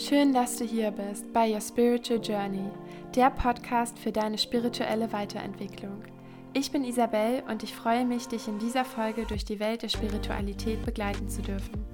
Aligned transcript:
Schön, 0.00 0.32
dass 0.32 0.56
du 0.56 0.64
hier 0.64 0.92
bist 0.92 1.30
bei 1.34 1.52
Your 1.52 1.60
Spiritual 1.60 2.22
Journey, 2.22 2.70
der 3.14 3.28
Podcast 3.28 3.98
für 3.98 4.10
deine 4.10 4.38
spirituelle 4.38 5.12
Weiterentwicklung. 5.12 6.02
Ich 6.54 6.72
bin 6.72 6.84
Isabel 6.84 7.42
und 7.50 7.62
ich 7.62 7.74
freue 7.74 8.06
mich, 8.06 8.26
dich 8.26 8.48
in 8.48 8.58
dieser 8.58 8.86
Folge 8.86 9.26
durch 9.26 9.44
die 9.44 9.60
Welt 9.60 9.82
der 9.82 9.90
Spiritualität 9.90 10.86
begleiten 10.86 11.28
zu 11.28 11.42
dürfen. 11.42 11.84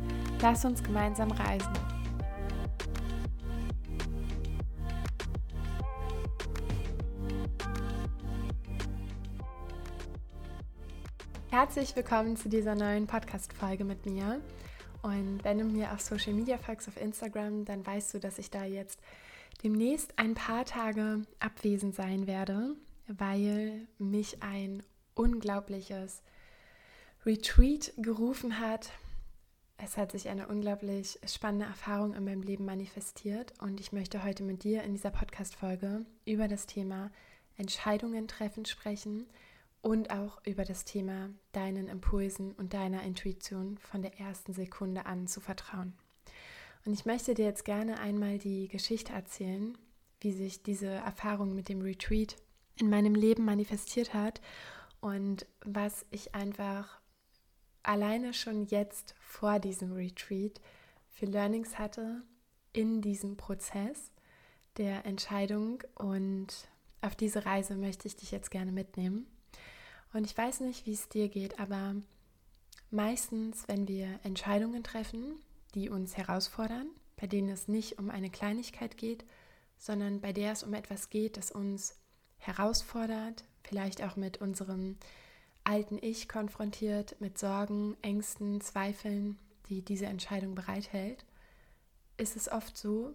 Lass 0.41 0.65
uns 0.65 0.85
gemeinsam 0.85 1.33
reisen. 1.33 1.73
Herzlich 11.51 11.97
willkommen 11.97 12.37
zu 12.37 12.49
dieser 12.49 12.77
neuen 12.77 13.09
Podcast-Folge 13.09 13.85
mit 13.85 14.07
mir. 14.07 14.41
Und 15.07 15.45
wenn 15.45 15.59
du 15.59 15.65
mir 15.65 15.93
auf 15.93 16.01
Social 16.01 16.33
Media 16.33 16.59
folgst, 16.59 16.89
auf 16.89 17.01
Instagram, 17.01 17.65
dann 17.65 17.87
weißt 17.87 18.13
du, 18.13 18.19
dass 18.19 18.41
ich 18.41 18.51
da 18.51 18.65
jetzt 18.65 18.99
demnächst 19.63 20.19
ein 20.19 20.35
paar 20.35 20.65
Tage 20.65 21.23
abwesend 21.39 21.95
sein 21.95 22.27
werde, 22.27 22.75
weil 23.07 23.87
mich 23.99 24.43
ein 24.43 24.83
unglaubliches 25.15 26.23
Retreat 27.25 27.93
gerufen 27.99 28.59
hat. 28.59 28.91
Es 29.79 29.97
hat 29.97 30.11
sich 30.11 30.29
eine 30.29 30.49
unglaublich 30.49 31.21
spannende 31.25 31.67
Erfahrung 31.67 32.13
in 32.13 32.25
meinem 32.25 32.43
Leben 32.43 32.65
manifestiert 32.65 33.53
und 33.61 33.79
ich 33.79 33.93
möchte 33.93 34.25
heute 34.25 34.43
mit 34.43 34.65
dir 34.65 34.83
in 34.83 34.95
dieser 34.95 35.11
Podcast-Folge 35.11 36.05
über 36.25 36.49
das 36.49 36.67
Thema 36.67 37.13
Entscheidungen 37.57 38.27
treffen 38.27 38.65
sprechen 38.65 39.29
und 39.87 40.11
auch 40.11 40.45
über 40.45 40.65
das 40.65 40.85
Thema 40.85 41.31
deinen 41.53 41.87
Impulsen 41.87 42.51
und 42.55 42.75
deiner 42.75 43.05
Intuition 43.05 43.79
von 43.79 44.03
der 44.03 44.19
ersten 44.19 44.53
Sekunde 44.53 45.07
an 45.07 45.29
zu 45.29 45.41
vertrauen. 45.41 45.93
Und 46.85 46.93
ich 46.93 47.07
möchte 47.07 47.35
dir 47.35 47.45
jetzt 47.45 47.65
gerne 47.65 48.01
einmal 48.01 48.39
die 48.39 48.67
Geschichte 48.67 49.13
erzählen, 49.13 49.79
wie 50.21 50.33
sich 50.33 50.65
diese 50.65 50.89
Erfahrung 50.89 51.55
mit 51.55 51.69
dem 51.69 51.83
Retreat 51.83 52.35
in 52.81 52.91
meinem 52.91 53.15
Leben 53.15 53.45
manifestiert 53.45 54.13
hat 54.13 54.41
und 55.01 55.47
was 55.65 56.05
ich 56.11 56.35
einfach 56.35 56.99
alleine 57.85 58.35
schon 58.35 58.65
jetzt 58.65 59.15
vor 59.21 59.61
diesem 59.61 59.93
Retreat 59.93 60.61
für 61.11 61.27
Learnings 61.27 61.79
hatte 61.79 62.25
in 62.73 63.03
diesem 63.03 63.37
Prozess 63.37 64.11
der 64.79 65.07
Entscheidung 65.07 65.85
und 65.95 66.49
auf 67.03 67.15
diese 67.15 67.47
Reise 67.47 67.77
möchte 67.77 68.09
ich 68.09 68.17
dich 68.17 68.33
jetzt 68.33 68.51
gerne 68.51 68.73
mitnehmen. 68.73 69.29
Und 70.13 70.25
ich 70.25 70.37
weiß 70.37 70.61
nicht, 70.61 70.87
wie 70.87 70.93
es 70.93 71.09
dir 71.09 71.29
geht, 71.29 71.59
aber 71.59 71.95
meistens, 72.91 73.69
wenn 73.69 73.87
wir 73.89 74.21
Entscheidungen 74.23 74.83
treffen, 74.83 75.37
die 75.75 75.91
uns 75.91 76.17
herausfordern, 76.17 76.89
bei 77.17 77.27
denen 77.27 77.49
es 77.49 77.69
nicht 77.69 77.99
um 77.99 78.11
eine 78.11 78.31
Kleinigkeit 78.31 78.97
geht, 78.97 79.25
sondern 79.79 80.21
bei 80.21 80.33
der 80.33 80.53
es 80.53 80.63
um 80.63 80.75
etwas 80.75 81.11
geht, 81.11 81.37
das 81.37 81.51
uns 81.51 81.97
herausfordert, 82.39 83.45
vielleicht 83.63 84.03
auch 84.03 84.17
mit 84.17 84.41
unserem 84.41 84.97
alten 85.65 85.99
Ich 86.01 86.29
konfrontiert, 86.29 87.21
mit 87.21 87.39
Sorgen, 87.39 87.97
Ängsten, 88.03 88.61
Zweifeln, 88.61 89.39
die 89.69 89.83
diese 89.83 90.07
Entscheidung 90.07 90.55
bereithält, 90.55 91.25
ist 92.17 92.37
es 92.37 92.51
oft 92.51 92.77
so, 92.77 93.13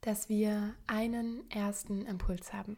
dass 0.00 0.28
wir 0.28 0.74
einen 0.86 1.50
ersten 1.50 2.06
Impuls 2.06 2.52
haben. 2.52 2.76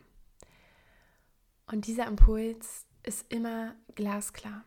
Und 1.71 1.87
dieser 1.87 2.07
Impuls 2.07 2.87
ist 3.03 3.31
immer 3.31 3.75
glasklar. 3.95 4.65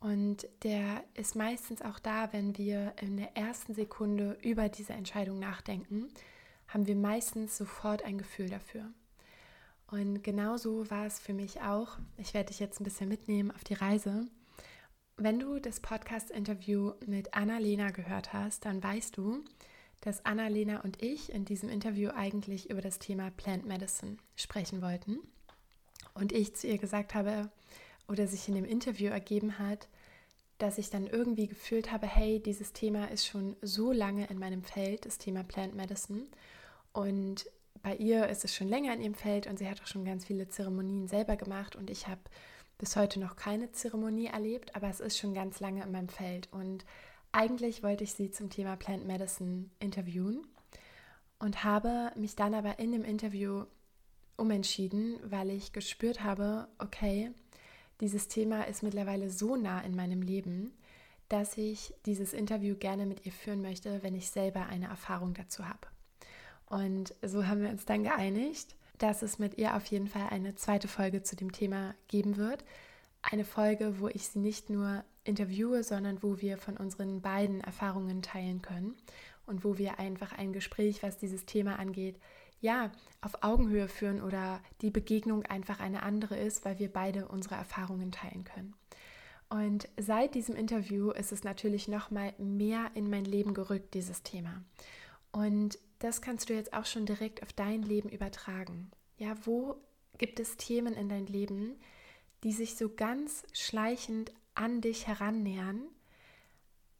Und 0.00 0.48
der 0.62 1.04
ist 1.14 1.36
meistens 1.36 1.82
auch 1.82 1.98
da, 1.98 2.32
wenn 2.32 2.56
wir 2.56 2.94
in 3.00 3.18
der 3.18 3.36
ersten 3.36 3.74
Sekunde 3.74 4.36
über 4.42 4.68
diese 4.68 4.94
Entscheidung 4.94 5.38
nachdenken, 5.38 6.08
haben 6.68 6.86
wir 6.86 6.96
meistens 6.96 7.56
sofort 7.56 8.02
ein 8.02 8.18
Gefühl 8.18 8.48
dafür. 8.48 8.90
Und 9.88 10.24
genauso 10.24 10.90
war 10.90 11.06
es 11.06 11.20
für 11.20 11.34
mich 11.34 11.60
auch. 11.60 11.98
Ich 12.16 12.32
werde 12.32 12.48
dich 12.48 12.60
jetzt 12.60 12.80
ein 12.80 12.84
bisschen 12.84 13.10
mitnehmen 13.10 13.50
auf 13.50 13.62
die 13.62 13.74
Reise. 13.74 14.26
Wenn 15.18 15.38
du 15.38 15.60
das 15.60 15.80
Podcast-Interview 15.80 16.94
mit 17.06 17.34
Anna-Lena 17.34 17.90
gehört 17.90 18.32
hast, 18.32 18.64
dann 18.64 18.82
weißt 18.82 19.18
du, 19.18 19.44
dass 20.00 20.24
Anna-Lena 20.24 20.80
und 20.80 21.02
ich 21.02 21.30
in 21.30 21.44
diesem 21.44 21.68
Interview 21.68 22.10
eigentlich 22.10 22.70
über 22.70 22.80
das 22.80 22.98
Thema 22.98 23.30
Plant 23.30 23.66
Medicine 23.66 24.16
sprechen 24.34 24.80
wollten 24.80 25.18
und 26.14 26.32
ich 26.32 26.54
zu 26.54 26.66
ihr 26.66 26.78
gesagt 26.78 27.14
habe 27.14 27.50
oder 28.08 28.26
sich 28.26 28.48
in 28.48 28.54
dem 28.54 28.64
Interview 28.64 29.10
ergeben 29.10 29.58
hat, 29.58 29.88
dass 30.58 30.78
ich 30.78 30.90
dann 30.90 31.06
irgendwie 31.06 31.48
gefühlt 31.48 31.90
habe, 31.90 32.06
hey, 32.06 32.40
dieses 32.40 32.72
Thema 32.72 33.06
ist 33.06 33.26
schon 33.26 33.56
so 33.62 33.92
lange 33.92 34.26
in 34.26 34.38
meinem 34.38 34.62
Feld, 34.62 35.06
das 35.06 35.18
Thema 35.18 35.42
Plant 35.42 35.74
Medicine. 35.74 36.26
Und 36.92 37.46
bei 37.82 37.96
ihr 37.96 38.28
ist 38.28 38.44
es 38.44 38.54
schon 38.54 38.68
länger 38.68 38.94
in 38.94 39.00
ihrem 39.00 39.14
Feld 39.14 39.46
und 39.46 39.58
sie 39.58 39.68
hat 39.68 39.80
auch 39.82 39.86
schon 39.86 40.04
ganz 40.04 40.24
viele 40.24 40.48
Zeremonien 40.48 41.08
selber 41.08 41.36
gemacht 41.36 41.74
und 41.74 41.90
ich 41.90 42.06
habe 42.06 42.20
bis 42.78 42.96
heute 42.96 43.20
noch 43.20 43.36
keine 43.36 43.72
Zeremonie 43.72 44.26
erlebt, 44.26 44.74
aber 44.76 44.88
es 44.88 45.00
ist 45.00 45.18
schon 45.18 45.34
ganz 45.34 45.60
lange 45.60 45.82
in 45.82 45.92
meinem 45.92 46.08
Feld. 46.08 46.48
Und 46.52 46.84
eigentlich 47.30 47.82
wollte 47.82 48.04
ich 48.04 48.14
sie 48.14 48.30
zum 48.30 48.50
Thema 48.50 48.76
Plant 48.76 49.06
Medicine 49.06 49.70
interviewen 49.78 50.46
und 51.38 51.64
habe 51.64 52.12
mich 52.16 52.36
dann 52.36 52.54
aber 52.54 52.78
in 52.78 52.92
dem 52.92 53.04
Interview 53.04 53.64
umentschieden, 54.42 55.18
weil 55.24 55.50
ich 55.50 55.72
gespürt 55.72 56.22
habe, 56.22 56.66
okay, 56.78 57.30
dieses 58.00 58.26
Thema 58.26 58.64
ist 58.64 58.82
mittlerweile 58.82 59.30
so 59.30 59.54
nah 59.54 59.80
in 59.80 59.94
meinem 59.94 60.20
Leben, 60.20 60.72
dass 61.28 61.56
ich 61.56 61.94
dieses 62.04 62.32
Interview 62.32 62.74
gerne 62.74 63.06
mit 63.06 63.24
ihr 63.24 63.32
führen 63.32 63.62
möchte, 63.62 64.02
wenn 64.02 64.16
ich 64.16 64.28
selber 64.28 64.66
eine 64.66 64.88
Erfahrung 64.88 65.32
dazu 65.32 65.66
habe. 65.68 65.86
Und 66.66 67.14
so 67.22 67.46
haben 67.46 67.62
wir 67.62 67.70
uns 67.70 67.84
dann 67.84 68.02
geeinigt, 68.02 68.74
dass 68.98 69.22
es 69.22 69.38
mit 69.38 69.58
ihr 69.58 69.76
auf 69.76 69.86
jeden 69.86 70.08
Fall 70.08 70.28
eine 70.30 70.56
zweite 70.56 70.88
Folge 70.88 71.22
zu 71.22 71.36
dem 71.36 71.52
Thema 71.52 71.94
geben 72.08 72.36
wird. 72.36 72.64
Eine 73.22 73.44
Folge, 73.44 74.00
wo 74.00 74.08
ich 74.08 74.26
sie 74.28 74.40
nicht 74.40 74.68
nur 74.68 75.04
interviewe, 75.22 75.84
sondern 75.84 76.22
wo 76.22 76.40
wir 76.40 76.58
von 76.58 76.76
unseren 76.76 77.20
beiden 77.20 77.60
Erfahrungen 77.60 78.22
teilen 78.22 78.60
können 78.60 78.96
und 79.46 79.64
wo 79.64 79.78
wir 79.78 80.00
einfach 80.00 80.32
ein 80.36 80.52
Gespräch, 80.52 81.02
was 81.02 81.18
dieses 81.18 81.46
Thema 81.46 81.78
angeht, 81.78 82.18
ja, 82.62 82.90
auf 83.20 83.42
Augenhöhe 83.42 83.88
führen 83.88 84.22
oder 84.22 84.60
die 84.80 84.90
Begegnung 84.90 85.44
einfach 85.44 85.80
eine 85.80 86.02
andere 86.02 86.38
ist, 86.38 86.64
weil 86.64 86.78
wir 86.78 86.90
beide 86.90 87.28
unsere 87.28 87.56
Erfahrungen 87.56 88.12
teilen 88.12 88.44
können. 88.44 88.74
Und 89.50 89.88
seit 89.98 90.34
diesem 90.34 90.56
Interview 90.56 91.10
ist 91.10 91.32
es 91.32 91.44
natürlich 91.44 91.86
noch 91.86 92.10
mal 92.10 92.32
mehr 92.38 92.90
in 92.94 93.10
mein 93.10 93.26
Leben 93.26 93.52
gerückt, 93.52 93.92
dieses 93.92 94.22
Thema. 94.22 94.64
Und 95.30 95.78
das 95.98 96.22
kannst 96.22 96.48
du 96.48 96.54
jetzt 96.54 96.72
auch 96.72 96.86
schon 96.86 97.04
direkt 97.04 97.42
auf 97.42 97.52
dein 97.52 97.82
Leben 97.82 98.08
übertragen. 98.08 98.90
Ja, 99.18 99.34
wo 99.44 99.76
gibt 100.16 100.40
es 100.40 100.56
Themen 100.56 100.94
in 100.94 101.08
dein 101.08 101.26
Leben, 101.26 101.76
die 102.44 102.52
sich 102.52 102.76
so 102.76 102.88
ganz 102.88 103.42
schleichend 103.52 104.32
an 104.54 104.80
dich 104.80 105.06
herannähern, 105.06 105.82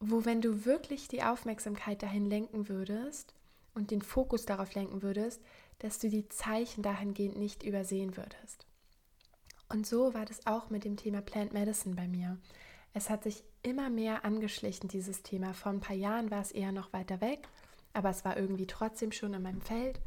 wo 0.01 0.25
wenn 0.25 0.41
du 0.41 0.65
wirklich 0.65 1.09
die 1.09 1.23
Aufmerksamkeit 1.23 2.03
dahin 2.03 2.27
lenken 2.27 2.69
würdest, 2.69 3.35
und 3.75 3.91
den 3.91 4.03
Fokus 4.03 4.47
darauf 4.47 4.75
lenken 4.75 5.03
würdest, 5.03 5.43
dass 5.79 5.99
du 5.99 6.09
die 6.09 6.29
Zeichen 6.29 6.83
dahingehend 6.83 7.37
nicht 7.37 7.63
übersehen 7.63 8.17
würdest. 8.17 8.67
Und 9.69 9.87
so 9.87 10.15
war 10.15 10.27
das 10.27 10.47
auch 10.47 10.71
mit 10.71 10.85
dem 10.85 10.97
Thema 10.97 11.23
Plant 11.23 11.53
Medicine 11.53 11.95
bei 11.95 12.07
mir. 12.07 12.39
Es 12.95 13.09
hat 13.09 13.23
sich 13.23 13.43
immer 13.63 13.89
mehr 13.89 14.25
angeschlichen, 14.25 14.89
dieses 14.89 15.23
Thema. 15.23 15.55
Vor 15.55 15.73
ein 15.73 15.81
paar 15.81 15.97
Jahren 15.97 16.31
war 16.31 16.43
es 16.43 16.53
eher 16.53 16.73
noch 16.73 16.93
weiter 16.93 17.21
weg, 17.21 17.49
aber 17.95 18.11
es 18.11 18.25
war 18.25 18.37
irgendwie 18.37 18.67
trotzdem 18.67 19.13
schon 19.13 19.33
in 19.35 19.43
meinem 19.43 19.63
Feld. 19.63 20.01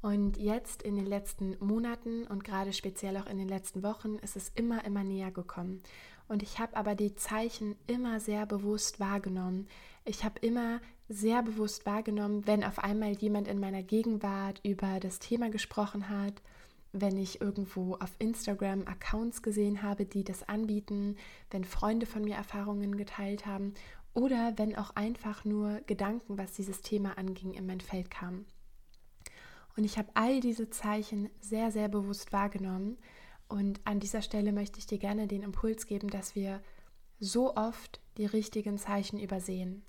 Und 0.00 0.36
jetzt 0.36 0.82
in 0.82 0.94
den 0.94 1.06
letzten 1.06 1.56
Monaten 1.58 2.26
und 2.26 2.44
gerade 2.44 2.72
speziell 2.72 3.16
auch 3.16 3.26
in 3.26 3.38
den 3.38 3.48
letzten 3.48 3.82
Wochen 3.82 4.16
ist 4.16 4.36
es 4.36 4.50
immer, 4.50 4.84
immer 4.84 5.02
näher 5.02 5.32
gekommen. 5.32 5.82
Und 6.28 6.42
ich 6.42 6.58
habe 6.58 6.76
aber 6.76 6.94
die 6.94 7.16
Zeichen 7.16 7.76
immer 7.86 8.20
sehr 8.20 8.46
bewusst 8.46 9.00
wahrgenommen. 9.00 9.66
Ich 10.04 10.24
habe 10.24 10.38
immer 10.40 10.80
sehr 11.08 11.42
bewusst 11.42 11.86
wahrgenommen, 11.86 12.46
wenn 12.46 12.62
auf 12.62 12.78
einmal 12.78 13.12
jemand 13.12 13.48
in 13.48 13.58
meiner 13.58 13.82
Gegenwart 13.82 14.60
über 14.62 15.00
das 15.00 15.18
Thema 15.18 15.48
gesprochen 15.50 16.08
hat, 16.10 16.42
wenn 16.92 17.16
ich 17.16 17.40
irgendwo 17.40 17.94
auf 17.94 18.14
Instagram 18.18 18.86
Accounts 18.86 19.42
gesehen 19.42 19.82
habe, 19.82 20.04
die 20.04 20.24
das 20.24 20.48
anbieten, 20.48 21.16
wenn 21.50 21.64
Freunde 21.64 22.06
von 22.06 22.22
mir 22.22 22.36
Erfahrungen 22.36 22.96
geteilt 22.96 23.46
haben 23.46 23.74
oder 24.12 24.54
wenn 24.56 24.76
auch 24.76 24.90
einfach 24.96 25.44
nur 25.44 25.80
Gedanken, 25.86 26.38
was 26.38 26.52
dieses 26.52 26.82
Thema 26.82 27.16
anging, 27.16 27.54
in 27.54 27.66
mein 27.66 27.80
Feld 27.80 28.10
kamen. 28.10 28.46
Und 29.76 29.84
ich 29.84 29.96
habe 29.96 30.08
all 30.14 30.40
diese 30.40 30.70
Zeichen 30.70 31.30
sehr, 31.40 31.70
sehr 31.70 31.88
bewusst 31.88 32.32
wahrgenommen. 32.32 32.98
Und 33.48 33.80
an 33.84 34.00
dieser 34.00 34.22
Stelle 34.22 34.52
möchte 34.52 34.78
ich 34.78 34.86
dir 34.86 34.98
gerne 34.98 35.26
den 35.28 35.42
Impuls 35.42 35.86
geben, 35.86 36.10
dass 36.10 36.34
wir 36.34 36.60
so 37.20 37.54
oft 37.54 38.00
die 38.16 38.26
richtigen 38.26 38.76
Zeichen 38.76 39.18
übersehen 39.20 39.84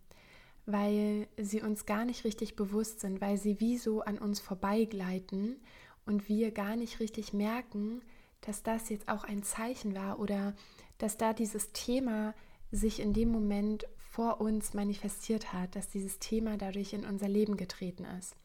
weil 0.72 1.28
sie 1.38 1.62
uns 1.62 1.86
gar 1.86 2.06
nicht 2.06 2.24
richtig 2.24 2.56
bewusst 2.56 3.00
sind, 3.00 3.22
weil 3.22 3.38
sie 3.38 3.60
wie 3.60 3.78
so 3.78 4.02
an 4.02 4.18
uns 4.18 4.40
vorbeigleiten 4.40 5.58
und 6.06 6.30
wir 6.30 6.52
gar 6.52 6.76
nicht 6.76 7.00
richtig 7.00 7.34
merken, 7.34 8.02
dass 8.42 8.64
das 8.64 8.90
jetzt 8.90 9.10
auch 9.10 9.24
ein 9.24 9.44
Zeichen 9.44 9.96
war 9.96 10.20
oder 10.20 10.54
dass 10.98 11.18
da 11.18 11.34
dieses 11.34 11.72
Thema 11.72 12.34
sich 12.72 13.00
in 13.00 13.14
dem 13.14 13.30
Moment 13.30 13.86
vor 13.98 14.42
uns 14.42 14.74
manifestiert 14.74 15.54
hat, 15.54 15.76
dass 15.76 15.90
dieses 15.90 16.20
Thema 16.20 16.58
dadurch 16.58 16.94
in 16.94 17.06
unser 17.06 17.28
Leben 17.28 17.58
getreten 17.58 18.06
ist. 18.20 18.36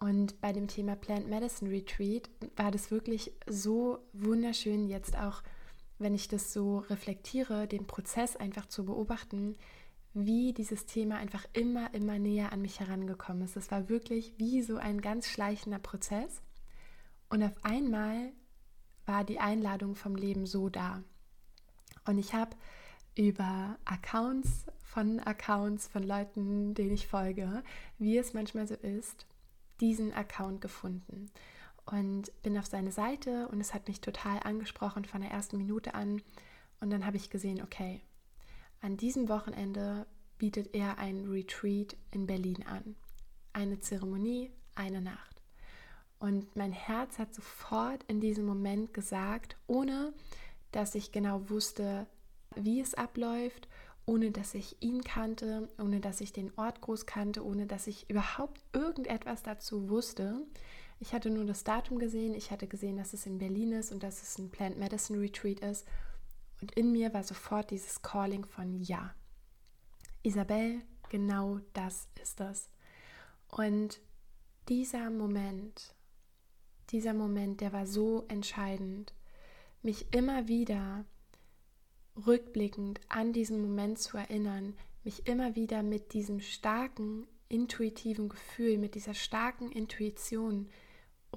Und 0.00 0.40
bei 0.40 0.52
dem 0.52 0.68
Thema 0.68 0.96
Plant 0.96 1.28
Medicine 1.28 1.70
Retreat 1.70 2.28
war 2.56 2.70
das 2.70 2.90
wirklich 2.90 3.32
so 3.46 3.98
wunderschön, 4.12 4.86
jetzt 4.86 5.16
auch, 5.16 5.42
wenn 5.98 6.14
ich 6.14 6.28
das 6.28 6.52
so 6.52 6.78
reflektiere, 6.78 7.66
den 7.66 7.86
Prozess 7.86 8.36
einfach 8.36 8.66
zu 8.66 8.84
beobachten, 8.84 9.56
wie 10.14 10.52
dieses 10.52 10.86
Thema 10.86 11.16
einfach 11.16 11.44
immer, 11.52 11.92
immer 11.94 12.18
näher 12.18 12.52
an 12.52 12.62
mich 12.62 12.80
herangekommen 12.80 13.42
ist. 13.42 13.56
Es 13.56 13.70
war 13.70 13.88
wirklich 13.88 14.34
wie 14.38 14.62
so 14.62 14.76
ein 14.76 15.00
ganz 15.00 15.28
schleichender 15.28 15.78
Prozess. 15.78 16.40
Und 17.28 17.42
auf 17.42 17.52
einmal 17.62 18.32
war 19.06 19.24
die 19.24 19.40
Einladung 19.40 19.94
vom 19.94 20.16
Leben 20.16 20.46
so 20.46 20.68
da. 20.68 21.02
Und 22.06 22.18
ich 22.18 22.34
habe 22.34 22.56
über 23.16 23.78
Accounts 23.84 24.66
von 24.82 25.20
Accounts 25.20 25.88
von 25.88 26.02
Leuten, 26.02 26.74
denen 26.74 26.94
ich 26.94 27.06
folge, 27.06 27.62
wie 27.98 28.16
es 28.16 28.32
manchmal 28.32 28.66
so 28.66 28.74
ist, 28.74 29.26
diesen 29.80 30.12
Account 30.12 30.60
gefunden 30.60 31.30
und 31.90 32.30
bin 32.42 32.58
auf 32.58 32.66
seine 32.66 32.92
Seite 32.92 33.48
und 33.48 33.60
es 33.60 33.74
hat 33.74 33.88
mich 33.88 34.00
total 34.00 34.40
angesprochen 34.40 35.04
von 35.04 35.20
der 35.20 35.30
ersten 35.30 35.56
Minute 35.56 35.94
an. 35.94 36.22
Und 36.80 36.90
dann 36.90 37.06
habe 37.06 37.16
ich 37.16 37.30
gesehen, 37.30 37.62
okay, 37.62 38.00
an 38.80 38.96
diesem 38.96 39.28
Wochenende 39.28 40.06
bietet 40.38 40.74
er 40.74 40.98
ein 40.98 41.26
Retreat 41.26 41.96
in 42.12 42.26
Berlin 42.26 42.64
an. 42.66 42.96
Eine 43.52 43.80
Zeremonie, 43.80 44.50
eine 44.74 45.00
Nacht. 45.00 45.42
Und 46.18 46.54
mein 46.56 46.72
Herz 46.72 47.18
hat 47.18 47.34
sofort 47.34 48.04
in 48.04 48.20
diesem 48.20 48.44
Moment 48.44 48.94
gesagt, 48.94 49.56
ohne 49.66 50.12
dass 50.72 50.94
ich 50.94 51.12
genau 51.12 51.48
wusste, 51.48 52.06
wie 52.56 52.80
es 52.80 52.94
abläuft 52.94 53.68
ohne 54.08 54.30
dass 54.30 54.54
ich 54.54 54.76
ihn 54.80 55.04
kannte, 55.04 55.68
ohne 55.78 56.00
dass 56.00 56.22
ich 56.22 56.32
den 56.32 56.50
Ort 56.56 56.80
groß 56.80 57.04
kannte, 57.04 57.44
ohne 57.44 57.66
dass 57.66 57.86
ich 57.86 58.08
überhaupt 58.08 58.62
irgendetwas 58.72 59.42
dazu 59.42 59.90
wusste. 59.90 60.40
Ich 60.98 61.12
hatte 61.12 61.28
nur 61.28 61.44
das 61.44 61.62
Datum 61.62 61.98
gesehen, 61.98 62.34
ich 62.34 62.50
hatte 62.50 62.66
gesehen, 62.66 62.96
dass 62.96 63.12
es 63.12 63.26
in 63.26 63.38
Berlin 63.38 63.72
ist 63.72 63.92
und 63.92 64.02
dass 64.02 64.22
es 64.22 64.38
ein 64.38 64.50
Plant 64.50 64.78
Medicine 64.78 65.20
Retreat 65.20 65.60
ist. 65.60 65.86
Und 66.60 66.72
in 66.72 66.92
mir 66.92 67.14
war 67.14 67.22
sofort 67.22 67.70
dieses 67.70 68.02
Calling 68.02 68.44
von 68.44 68.74
Ja. 68.74 69.14
Isabel, 70.22 70.82
genau 71.08 71.60
das 71.72 72.08
ist 72.20 72.40
das. 72.40 72.70
Und 73.48 74.00
dieser 74.68 75.10
Moment, 75.10 75.94
dieser 76.90 77.14
Moment, 77.14 77.60
der 77.60 77.72
war 77.72 77.86
so 77.86 78.24
entscheidend, 78.28 79.14
mich 79.82 80.12
immer 80.12 80.48
wieder 80.48 81.04
rückblickend 82.26 83.00
an 83.08 83.32
diesen 83.32 83.62
Moment 83.62 83.98
zu 83.98 84.16
erinnern, 84.16 84.74
mich 85.04 85.26
immer 85.26 85.54
wieder 85.54 85.82
mit 85.82 86.12
diesem 86.12 86.40
starken 86.40 87.26
intuitiven 87.48 88.28
Gefühl, 88.28 88.78
mit 88.78 88.94
dieser 88.94 89.14
starken 89.14 89.70
Intuition 89.70 90.68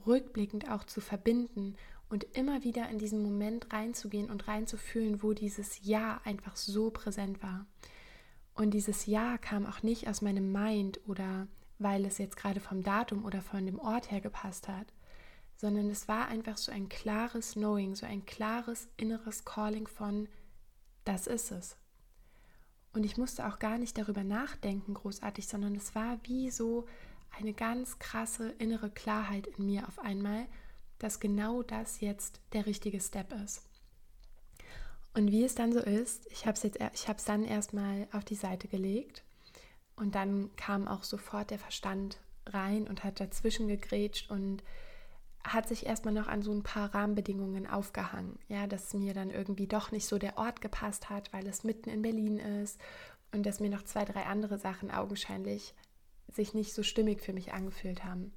rückblickend 0.05 0.69
auch 0.69 0.83
zu 0.83 1.01
verbinden 1.01 1.75
und 2.11 2.25
immer 2.35 2.63
wieder 2.63 2.89
in 2.89 2.99
diesen 2.99 3.23
Moment 3.23 3.71
reinzugehen 3.71 4.29
und 4.29 4.49
reinzufühlen, 4.49 5.23
wo 5.23 5.31
dieses 5.31 5.79
Ja 5.81 6.19
einfach 6.25 6.57
so 6.57 6.91
präsent 6.91 7.41
war. 7.41 7.65
Und 8.53 8.71
dieses 8.71 9.05
Ja 9.05 9.37
kam 9.37 9.65
auch 9.65 9.81
nicht 9.81 10.09
aus 10.09 10.21
meinem 10.21 10.51
Mind 10.51 10.99
oder 11.07 11.47
weil 11.79 12.05
es 12.05 12.17
jetzt 12.17 12.35
gerade 12.35 12.59
vom 12.59 12.83
Datum 12.83 13.23
oder 13.23 13.41
von 13.41 13.65
dem 13.65 13.79
Ort 13.79 14.11
her 14.11 14.19
gepasst 14.19 14.67
hat, 14.67 14.87
sondern 15.55 15.89
es 15.89 16.09
war 16.09 16.27
einfach 16.27 16.57
so 16.57 16.71
ein 16.71 16.89
klares 16.89 17.53
Knowing, 17.53 17.95
so 17.95 18.05
ein 18.05 18.25
klares 18.25 18.89
inneres 18.97 19.45
Calling 19.45 19.87
von 19.87 20.27
das 21.05 21.27
ist 21.27 21.51
es. 21.51 21.77
Und 22.93 23.05
ich 23.05 23.17
musste 23.17 23.47
auch 23.47 23.57
gar 23.57 23.77
nicht 23.77 23.97
darüber 23.97 24.25
nachdenken, 24.25 24.95
großartig, 24.95 25.47
sondern 25.47 25.75
es 25.75 25.95
war 25.95 26.19
wie 26.23 26.51
so 26.51 26.85
eine 27.39 27.53
ganz 27.53 27.99
krasse 27.99 28.49
innere 28.59 28.89
Klarheit 28.89 29.47
in 29.47 29.65
mir 29.65 29.87
auf 29.87 29.97
einmal, 29.99 30.45
dass 31.03 31.19
genau 31.19 31.63
das 31.63 31.99
jetzt 31.99 32.41
der 32.53 32.65
richtige 32.65 32.99
Step 32.99 33.33
ist. 33.43 33.63
Und 35.13 35.31
wie 35.31 35.43
es 35.43 35.55
dann 35.55 35.73
so 35.73 35.79
ist, 35.79 36.25
ich 36.31 36.45
habe 36.45 36.57
es 36.57 37.25
dann 37.25 37.43
erstmal 37.43 38.07
auf 38.13 38.23
die 38.23 38.35
Seite 38.35 38.67
gelegt 38.67 39.23
und 39.95 40.15
dann 40.15 40.55
kam 40.55 40.87
auch 40.87 41.03
sofort 41.03 41.51
der 41.51 41.59
Verstand 41.59 42.19
rein 42.45 42.87
und 42.87 43.03
hat 43.03 43.19
dazwischen 43.19 43.67
gegrätscht 43.67 44.29
und 44.29 44.63
hat 45.43 45.67
sich 45.67 45.85
erstmal 45.85 46.13
noch 46.13 46.27
an 46.27 46.43
so 46.43 46.51
ein 46.51 46.63
paar 46.63 46.93
Rahmenbedingungen 46.93 47.67
aufgehangen, 47.67 48.37
ja, 48.47 48.67
dass 48.67 48.93
mir 48.93 49.13
dann 49.13 49.31
irgendwie 49.31 49.67
doch 49.67 49.91
nicht 49.91 50.07
so 50.07 50.17
der 50.17 50.37
Ort 50.37 50.61
gepasst 50.61 51.09
hat, 51.09 51.33
weil 51.33 51.47
es 51.47 51.63
mitten 51.63 51.89
in 51.89 52.03
Berlin 52.03 52.37
ist 52.37 52.79
und 53.31 53.45
dass 53.45 53.59
mir 53.59 53.69
noch 53.69 53.83
zwei, 53.83 54.05
drei 54.05 54.25
andere 54.25 54.59
Sachen 54.59 54.91
augenscheinlich 54.91 55.73
sich 56.27 56.53
nicht 56.53 56.73
so 56.73 56.83
stimmig 56.83 57.21
für 57.21 57.33
mich 57.33 57.53
angefühlt 57.53 58.03
haben. 58.03 58.33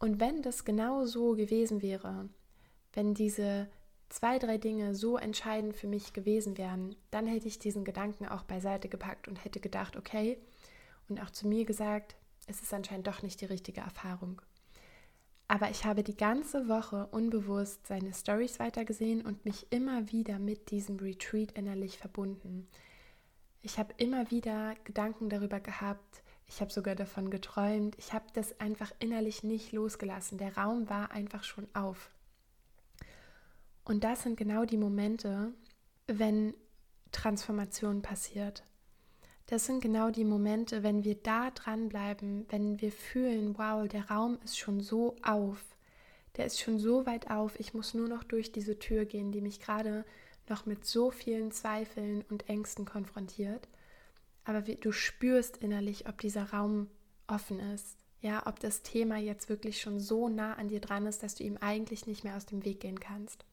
Und 0.00 0.18
wenn 0.18 0.42
das 0.42 0.64
genau 0.64 1.04
so 1.04 1.34
gewesen 1.36 1.82
wäre, 1.82 2.28
wenn 2.94 3.14
diese 3.14 3.68
zwei, 4.08 4.38
drei 4.38 4.58
Dinge 4.58 4.94
so 4.94 5.16
entscheidend 5.16 5.76
für 5.76 5.86
mich 5.86 6.12
gewesen 6.12 6.58
wären, 6.58 6.96
dann 7.12 7.26
hätte 7.26 7.46
ich 7.46 7.58
diesen 7.58 7.84
Gedanken 7.84 8.26
auch 8.26 8.42
beiseite 8.42 8.88
gepackt 8.88 9.28
und 9.28 9.44
hätte 9.44 9.60
gedacht, 9.60 9.96
okay, 9.96 10.38
und 11.08 11.22
auch 11.22 11.30
zu 11.30 11.46
mir 11.46 11.64
gesagt, 11.64 12.16
es 12.46 12.60
ist 12.62 12.74
anscheinend 12.74 13.06
doch 13.06 13.22
nicht 13.22 13.40
die 13.40 13.46
richtige 13.46 13.82
Erfahrung. 13.82 14.42
Aber 15.48 15.70
ich 15.70 15.84
habe 15.84 16.02
die 16.02 16.16
ganze 16.16 16.68
Woche 16.68 17.08
unbewusst 17.10 17.86
seine 17.86 18.14
Stories 18.14 18.58
weitergesehen 18.58 19.20
und 19.20 19.44
mich 19.44 19.66
immer 19.70 20.10
wieder 20.10 20.38
mit 20.38 20.70
diesem 20.70 20.96
Retreat 20.96 21.52
innerlich 21.52 21.98
verbunden. 21.98 22.68
Ich 23.60 23.78
habe 23.78 23.92
immer 23.98 24.30
wieder 24.30 24.74
Gedanken 24.84 25.28
darüber 25.28 25.60
gehabt. 25.60 26.22
Ich 26.50 26.60
habe 26.60 26.72
sogar 26.72 26.96
davon 26.96 27.30
geträumt. 27.30 27.94
Ich 27.96 28.12
habe 28.12 28.24
das 28.34 28.58
einfach 28.58 28.90
innerlich 28.98 29.44
nicht 29.44 29.70
losgelassen. 29.70 30.36
Der 30.36 30.56
Raum 30.56 30.90
war 30.90 31.12
einfach 31.12 31.44
schon 31.44 31.68
auf. 31.74 32.10
Und 33.84 34.02
das 34.02 34.24
sind 34.24 34.36
genau 34.36 34.64
die 34.64 34.76
Momente, 34.76 35.52
wenn 36.08 36.54
Transformation 37.12 38.02
passiert. 38.02 38.64
Das 39.46 39.66
sind 39.66 39.80
genau 39.80 40.10
die 40.10 40.24
Momente, 40.24 40.82
wenn 40.82 41.04
wir 41.04 41.14
da 41.14 41.52
dranbleiben, 41.52 42.46
wenn 42.48 42.80
wir 42.80 42.90
fühlen, 42.90 43.56
wow, 43.56 43.86
der 43.86 44.10
Raum 44.10 44.38
ist 44.44 44.58
schon 44.58 44.80
so 44.80 45.14
auf, 45.22 45.64
der 46.36 46.46
ist 46.46 46.60
schon 46.60 46.80
so 46.80 47.06
weit 47.06 47.30
auf, 47.30 47.58
ich 47.60 47.74
muss 47.74 47.94
nur 47.94 48.08
noch 48.08 48.24
durch 48.24 48.50
diese 48.50 48.78
Tür 48.78 49.04
gehen, 49.04 49.30
die 49.30 49.40
mich 49.40 49.60
gerade 49.60 50.04
noch 50.48 50.66
mit 50.66 50.84
so 50.84 51.12
vielen 51.12 51.52
Zweifeln 51.52 52.24
und 52.28 52.48
Ängsten 52.48 52.84
konfrontiert. 52.84 53.68
Aber 54.44 54.62
du 54.62 54.92
spürst 54.92 55.58
innerlich, 55.58 56.08
ob 56.08 56.20
dieser 56.20 56.50
Raum 56.50 56.88
offen 57.26 57.60
ist. 57.60 57.96
Ja, 58.20 58.46
ob 58.46 58.60
das 58.60 58.82
Thema 58.82 59.16
jetzt 59.16 59.48
wirklich 59.48 59.80
schon 59.80 59.98
so 59.98 60.28
nah 60.28 60.54
an 60.54 60.68
dir 60.68 60.80
dran 60.80 61.06
ist, 61.06 61.22
dass 61.22 61.34
du 61.34 61.44
ihm 61.44 61.56
eigentlich 61.58 62.06
nicht 62.06 62.24
mehr 62.24 62.36
aus 62.36 62.46
dem 62.46 62.64
Weg 62.64 62.80
gehen 62.80 63.00
kannst. 63.00 63.44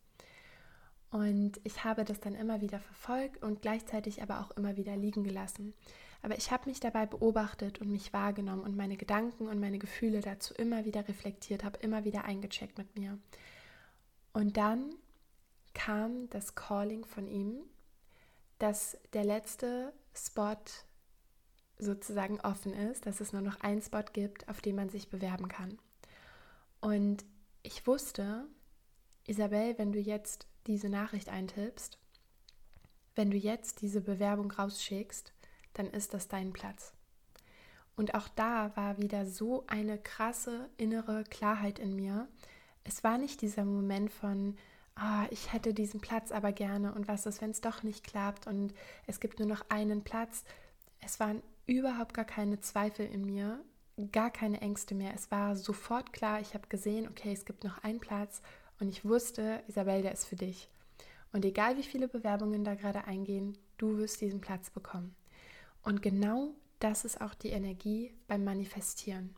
Und 1.10 1.60
ich 1.64 1.86
habe 1.86 2.04
das 2.04 2.20
dann 2.20 2.36
immer 2.36 2.60
wieder 2.60 2.80
verfolgt 2.80 3.42
und 3.42 3.62
gleichzeitig 3.62 4.22
aber 4.22 4.42
auch 4.42 4.52
immer 4.52 4.76
wieder 4.76 4.98
liegen 4.98 5.24
gelassen. 5.24 5.74
Aber 6.22 6.38
ich 6.38 6.52
habe 6.52 6.70
mich 6.70 6.80
dabei 6.80 7.06
beobachtet 7.06 7.80
und 7.80 7.90
mich 7.90 8.12
wahrgenommen 8.12 8.64
und 8.64 8.76
meine 8.76 8.98
Gedanken 8.98 9.48
und 9.48 9.60
meine 9.60 9.80
Gefühle 9.80 10.20
dazu 10.20 10.54
immer 10.56 10.84
wieder 10.84 11.08
reflektiert, 11.08 11.64
habe 11.64 11.80
immer 11.80 12.04
wieder 12.04 12.26
eingecheckt 12.26 12.78
mit 12.78 12.98
mir. 12.98 13.18
Und 14.34 14.58
dann 14.58 14.96
kam 15.74 16.30
das 16.30 16.56
Calling 16.56 17.06
von 17.06 17.28
ihm, 17.28 17.62
dass 18.60 18.98
der 19.14 19.24
letzte 19.24 19.94
Spot 20.18 20.58
sozusagen 21.80 22.40
offen 22.42 22.74
ist, 22.74 23.06
dass 23.06 23.22
es 23.22 23.34
nur 23.34 23.42
noch 23.42 23.60
einen 23.62 23.82
Spot 23.82 24.04
gibt, 24.12 24.50
auf 24.50 24.62
den 24.62 24.76
man 24.76 24.90
sich 24.90 25.10
bewerben 25.10 25.48
kann. 25.48 25.78
Und 26.82 27.24
ich 27.64 27.86
wusste, 27.86 28.48
Isabel, 29.26 29.78
wenn 29.78 29.92
du 29.92 30.00
jetzt 30.00 30.48
diese 30.66 30.90
Nachricht 30.90 31.30
eintippst, 31.30 32.00
wenn 33.16 33.32
du 33.32 33.38
jetzt 33.38 33.82
diese 33.82 34.02
Bewerbung 34.02 34.52
rausschickst, 34.52 35.34
dann 35.74 35.88
ist 35.88 36.14
das 36.14 36.28
dein 36.28 36.54
Platz. 36.54 36.94
Und 37.96 38.14
auch 38.14 38.28
da 38.30 38.76
war 38.76 39.00
wieder 39.00 39.26
so 39.26 39.66
eine 39.68 39.98
krasse 39.98 40.70
innere 40.78 41.24
Klarheit 41.24 41.80
in 41.80 41.96
mir. 41.96 42.28
Es 42.84 43.04
war 43.04 43.18
nicht 43.18 43.42
dieser 43.42 43.66
Moment 43.66 44.12
von, 44.12 44.56
ah, 44.98 45.26
ich 45.30 45.54
hätte 45.54 45.74
diesen 45.74 46.02
Platz 46.02 46.32
aber 46.32 46.52
gerne 46.52 46.94
und 46.94 47.08
was 47.08 47.26
ist, 47.26 47.42
wenn 47.42 47.52
es 47.52 47.62
doch 47.62 47.84
nicht 47.84 48.04
klappt 48.04 48.48
und 48.48 48.74
es 49.06 49.20
gibt 49.20 49.40
nur 49.40 49.48
noch 49.48 49.64
einen 49.70 50.04
Platz. 50.04 50.44
Es 51.00 51.20
waren 51.20 51.42
überhaupt 51.66 52.14
gar 52.14 52.26
keine 52.26 52.60
Zweifel 52.60 53.06
in 53.06 53.26
mir, 53.26 53.60
gar 54.12 54.32
keine 54.32 54.62
Ängste 54.62 54.96
mehr. 54.96 55.14
Es 55.14 55.32
war 55.32 55.56
sofort 55.56 56.14
klar, 56.14 56.40
ich 56.42 56.54
habe 56.54 56.68
gesehen, 56.68 57.08
okay, 57.08 57.34
es 57.34 57.46
gibt 57.46 57.64
noch 57.64 57.84
einen 57.84 58.00
Platz 58.00 58.42
und 58.80 58.90
ich 58.90 59.06
wusste, 59.06 59.64
Isabel, 59.68 60.02
der 60.02 60.12
ist 60.12 60.26
für 60.26 60.36
dich. 60.36 60.70
Und 61.32 61.46
egal 61.46 61.78
wie 61.78 61.84
viele 61.84 62.08
Bewerbungen 62.08 62.64
da 62.64 62.76
gerade 62.76 63.06
eingehen, 63.06 63.58
du 63.78 63.98
wirst 63.98 64.22
diesen 64.22 64.42
Platz 64.42 64.70
bekommen. 64.70 65.16
Und 65.84 66.02
genau 66.02 66.54
das 66.80 67.06
ist 67.06 67.22
auch 67.22 67.34
die 67.34 67.50
Energie 67.50 68.14
beim 68.28 68.44
Manifestieren. 68.44 69.36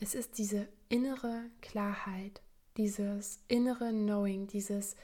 Es 0.00 0.14
ist 0.14 0.38
diese 0.38 0.68
innere 0.88 1.44
Klarheit, 1.62 2.42
dieses 2.76 3.40
innere 3.48 3.90
Knowing, 3.90 4.46
dieses 4.46 4.96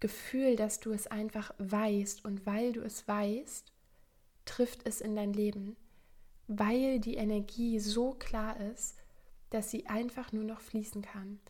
Gefühl, 0.00 0.56
dass 0.56 0.80
du 0.80 0.92
es 0.92 1.06
einfach 1.06 1.54
weißt 1.58 2.24
und 2.24 2.44
weil 2.46 2.72
du 2.72 2.82
es 2.82 3.06
weißt, 3.08 3.72
trifft 4.44 4.86
es 4.86 5.00
in 5.00 5.16
dein 5.16 5.32
Leben, 5.32 5.76
weil 6.48 7.00
die 7.00 7.16
Energie 7.16 7.78
so 7.80 8.12
klar 8.12 8.60
ist, 8.60 8.96
dass 9.50 9.70
sie 9.70 9.86
einfach 9.86 10.32
nur 10.32 10.44
noch 10.44 10.60
fließen 10.60 11.02
kann. 11.02 11.40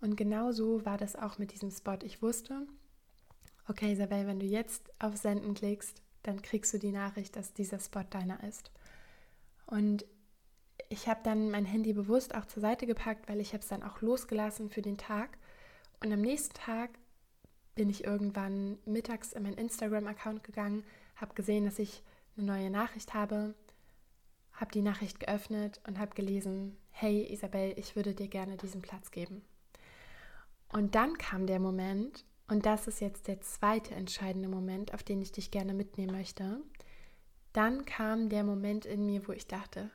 Und 0.00 0.16
genau 0.16 0.52
so 0.52 0.84
war 0.84 0.98
das 0.98 1.16
auch 1.16 1.38
mit 1.38 1.52
diesem 1.52 1.70
Spot. 1.70 1.98
Ich 2.04 2.22
wusste, 2.22 2.66
okay 3.68 3.92
Isabel, 3.92 4.26
wenn 4.26 4.40
du 4.40 4.46
jetzt 4.46 4.90
auf 4.98 5.16
Senden 5.16 5.54
klickst, 5.54 6.02
dann 6.22 6.42
kriegst 6.42 6.72
du 6.74 6.78
die 6.78 6.92
Nachricht, 6.92 7.36
dass 7.36 7.54
dieser 7.54 7.78
Spot 7.78 8.04
deiner 8.08 8.42
ist. 8.44 8.70
Und 9.66 10.04
ich 10.88 11.08
habe 11.08 11.20
dann 11.22 11.50
mein 11.50 11.64
Handy 11.64 11.92
bewusst 11.92 12.34
auch 12.34 12.46
zur 12.46 12.60
Seite 12.60 12.86
gepackt, 12.86 13.28
weil 13.28 13.40
ich 13.40 13.52
habe 13.52 13.62
es 13.62 13.68
dann 13.68 13.82
auch 13.82 14.00
losgelassen 14.00 14.70
für 14.70 14.82
den 14.82 14.98
Tag. 14.98 15.38
Und 16.02 16.12
am 16.12 16.20
nächsten 16.20 16.54
Tag 16.54 16.90
bin 17.74 17.90
ich 17.90 18.04
irgendwann 18.04 18.78
mittags 18.86 19.32
in 19.32 19.42
meinen 19.42 19.58
Instagram-Account 19.58 20.44
gegangen, 20.44 20.84
habe 21.16 21.34
gesehen, 21.34 21.64
dass 21.64 21.78
ich 21.78 22.02
eine 22.36 22.46
neue 22.46 22.70
Nachricht 22.70 23.14
habe, 23.14 23.54
habe 24.52 24.72
die 24.72 24.82
Nachricht 24.82 25.20
geöffnet 25.20 25.80
und 25.86 25.98
habe 25.98 26.14
gelesen, 26.14 26.76
hey 26.90 27.30
Isabel, 27.30 27.74
ich 27.76 27.96
würde 27.96 28.14
dir 28.14 28.28
gerne 28.28 28.56
diesen 28.56 28.82
Platz 28.82 29.10
geben. 29.10 29.42
Und 30.68 30.94
dann 30.94 31.16
kam 31.18 31.46
der 31.46 31.60
Moment, 31.60 32.24
und 32.48 32.64
das 32.64 32.86
ist 32.86 33.00
jetzt 33.00 33.28
der 33.28 33.40
zweite 33.40 33.94
entscheidende 33.94 34.48
Moment, 34.48 34.94
auf 34.94 35.02
den 35.02 35.20
ich 35.20 35.32
dich 35.32 35.50
gerne 35.50 35.74
mitnehmen 35.74 36.16
möchte. 36.16 36.60
Dann 37.52 37.84
kam 37.84 38.28
der 38.28 38.44
Moment 38.44 38.86
in 38.86 39.06
mir, 39.06 39.26
wo 39.26 39.32
ich 39.32 39.46
dachte, 39.46 39.90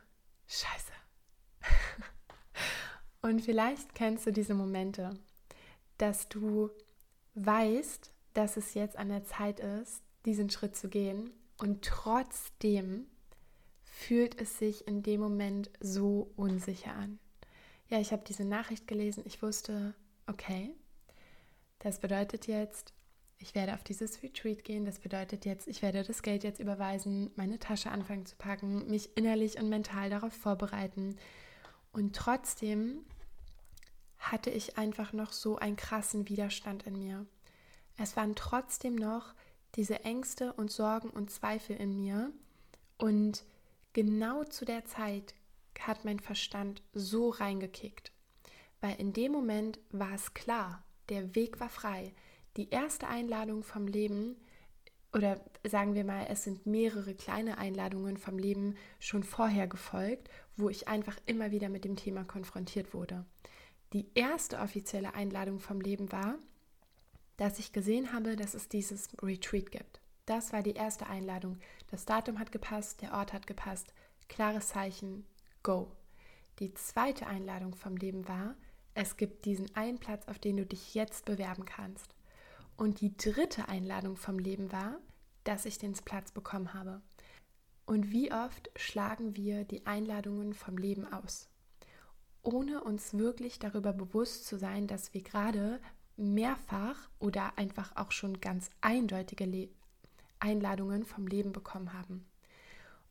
scheiße. 0.52 0.92
und 3.22 3.40
vielleicht 3.40 3.94
kennst 3.94 4.26
du 4.26 4.32
diese 4.32 4.54
Momente, 4.54 5.18
dass 5.98 6.28
du 6.28 6.70
weißt, 7.34 8.12
dass 8.34 8.56
es 8.56 8.74
jetzt 8.74 8.96
an 8.96 9.08
der 9.08 9.24
Zeit 9.24 9.60
ist, 9.60 10.02
diesen 10.24 10.50
Schritt 10.50 10.76
zu 10.76 10.88
gehen 10.88 11.30
und 11.58 11.84
trotzdem 11.84 13.06
fühlt 13.84 14.40
es 14.40 14.58
sich 14.58 14.86
in 14.86 15.02
dem 15.02 15.20
Moment 15.20 15.70
so 15.80 16.32
unsicher 16.36 16.94
an. 16.94 17.18
Ja, 17.88 18.00
ich 18.00 18.12
habe 18.12 18.24
diese 18.26 18.44
Nachricht 18.44 18.86
gelesen, 18.86 19.22
ich 19.26 19.42
wusste, 19.42 19.94
okay, 20.26 20.74
das 21.78 21.98
bedeutet 21.98 22.46
jetzt, 22.46 22.94
ich 23.42 23.54
werde 23.54 23.74
auf 23.74 23.82
dieses 23.82 24.22
Retreat 24.22 24.64
gehen. 24.64 24.84
Das 24.84 24.98
bedeutet 24.98 25.44
jetzt, 25.44 25.66
ich 25.66 25.82
werde 25.82 26.02
das 26.02 26.22
Geld 26.22 26.44
jetzt 26.44 26.60
überweisen, 26.60 27.30
meine 27.36 27.58
Tasche 27.58 27.90
anfangen 27.90 28.24
zu 28.24 28.36
packen, 28.36 28.88
mich 28.88 29.16
innerlich 29.16 29.58
und 29.58 29.68
mental 29.68 30.10
darauf 30.10 30.32
vorbereiten. 30.32 31.16
Und 31.92 32.14
trotzdem 32.14 33.04
hatte 34.18 34.50
ich 34.50 34.78
einfach 34.78 35.12
noch 35.12 35.32
so 35.32 35.56
einen 35.56 35.76
krassen 35.76 36.28
Widerstand 36.28 36.84
in 36.84 36.98
mir. 36.98 37.26
Es 37.98 38.16
waren 38.16 38.36
trotzdem 38.36 38.94
noch 38.94 39.34
diese 39.74 40.04
Ängste 40.04 40.52
und 40.52 40.70
Sorgen 40.70 41.10
und 41.10 41.30
Zweifel 41.30 41.76
in 41.76 41.96
mir. 41.96 42.32
Und 42.96 43.44
genau 43.92 44.44
zu 44.44 44.64
der 44.64 44.84
Zeit 44.84 45.34
hat 45.80 46.04
mein 46.04 46.20
Verstand 46.20 46.82
so 46.92 47.30
reingekickt. 47.30 48.12
Weil 48.80 49.00
in 49.00 49.12
dem 49.12 49.32
Moment 49.32 49.80
war 49.90 50.14
es 50.14 50.32
klar, 50.34 50.84
der 51.08 51.34
Weg 51.34 51.58
war 51.58 51.68
frei. 51.68 52.14
Die 52.56 52.68
erste 52.70 53.08
Einladung 53.08 53.62
vom 53.62 53.86
Leben, 53.86 54.36
oder 55.14 55.40
sagen 55.64 55.94
wir 55.94 56.04
mal, 56.04 56.26
es 56.28 56.44
sind 56.44 56.66
mehrere 56.66 57.14
kleine 57.14 57.58
Einladungen 57.58 58.16
vom 58.16 58.38
Leben 58.38 58.76
schon 58.98 59.22
vorher 59.22 59.66
gefolgt, 59.66 60.28
wo 60.56 60.68
ich 60.68 60.88
einfach 60.88 61.16
immer 61.26 61.50
wieder 61.50 61.68
mit 61.68 61.84
dem 61.84 61.96
Thema 61.96 62.24
konfrontiert 62.24 62.92
wurde. 62.92 63.24
Die 63.92 64.06
erste 64.14 64.58
offizielle 64.58 65.14
Einladung 65.14 65.60
vom 65.60 65.80
Leben 65.80 66.12
war, 66.12 66.38
dass 67.36 67.58
ich 67.58 67.72
gesehen 67.72 68.12
habe, 68.12 68.36
dass 68.36 68.54
es 68.54 68.68
dieses 68.68 69.08
Retreat 69.22 69.70
gibt. 69.70 70.00
Das 70.26 70.52
war 70.52 70.62
die 70.62 70.74
erste 70.74 71.06
Einladung. 71.08 71.58
Das 71.90 72.04
Datum 72.04 72.38
hat 72.38 72.52
gepasst, 72.52 73.02
der 73.02 73.12
Ort 73.14 73.32
hat 73.32 73.46
gepasst. 73.46 73.92
Klares 74.28 74.68
Zeichen, 74.68 75.26
go. 75.62 75.90
Die 76.58 76.72
zweite 76.74 77.26
Einladung 77.26 77.74
vom 77.74 77.96
Leben 77.96 78.28
war, 78.28 78.54
es 78.94 79.16
gibt 79.16 79.46
diesen 79.46 79.74
einen 79.74 79.98
Platz, 79.98 80.28
auf 80.28 80.38
den 80.38 80.58
du 80.58 80.66
dich 80.66 80.94
jetzt 80.94 81.24
bewerben 81.24 81.64
kannst. 81.64 82.14
Und 82.76 83.00
die 83.00 83.16
dritte 83.16 83.68
Einladung 83.68 84.16
vom 84.16 84.38
Leben 84.38 84.72
war, 84.72 84.98
dass 85.44 85.66
ich 85.66 85.78
den 85.78 85.92
Platz 85.92 86.32
bekommen 86.32 86.74
habe. 86.74 87.00
Und 87.86 88.10
wie 88.10 88.32
oft 88.32 88.70
schlagen 88.76 89.36
wir 89.36 89.64
die 89.64 89.86
Einladungen 89.86 90.54
vom 90.54 90.78
Leben 90.78 91.12
aus, 91.12 91.48
ohne 92.42 92.82
uns 92.82 93.14
wirklich 93.14 93.58
darüber 93.58 93.92
bewusst 93.92 94.46
zu 94.46 94.56
sein, 94.56 94.86
dass 94.86 95.12
wir 95.14 95.22
gerade 95.22 95.80
mehrfach 96.16 97.10
oder 97.18 97.58
einfach 97.58 97.96
auch 97.96 98.12
schon 98.12 98.40
ganz 98.40 98.70
eindeutige 98.80 99.44
Le 99.44 99.68
Einladungen 100.38 101.04
vom 101.04 101.28
Leben 101.28 101.52
bekommen 101.52 101.92
haben. 101.92 102.26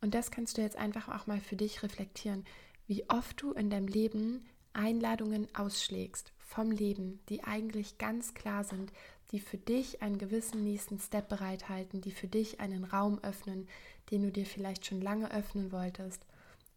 Und 0.02 0.14
das 0.14 0.30
kannst 0.30 0.58
du 0.58 0.62
jetzt 0.62 0.76
einfach 0.76 1.08
auch 1.08 1.26
mal 1.26 1.40
für 1.40 1.56
dich 1.56 1.82
reflektieren, 1.82 2.44
wie 2.86 3.08
oft 3.08 3.40
du 3.40 3.52
in 3.52 3.70
deinem 3.70 3.86
Leben 3.86 4.44
Einladungen 4.74 5.48
ausschlägst 5.54 6.32
vom 6.38 6.70
Leben, 6.70 7.20
die 7.28 7.42
eigentlich 7.44 7.96
ganz 7.96 8.34
klar 8.34 8.64
sind, 8.64 8.92
die 9.32 9.40
für 9.40 9.56
dich 9.56 10.02
einen 10.02 10.18
gewissen 10.18 10.62
nächsten 10.62 10.98
Step 10.98 11.28
bereithalten, 11.28 12.00
die 12.00 12.12
für 12.12 12.28
dich 12.28 12.60
einen 12.60 12.84
Raum 12.84 13.18
öffnen, 13.22 13.66
den 14.10 14.22
du 14.22 14.30
dir 14.30 14.46
vielleicht 14.46 14.86
schon 14.86 15.00
lange 15.00 15.32
öffnen 15.32 15.72
wolltest. 15.72 16.24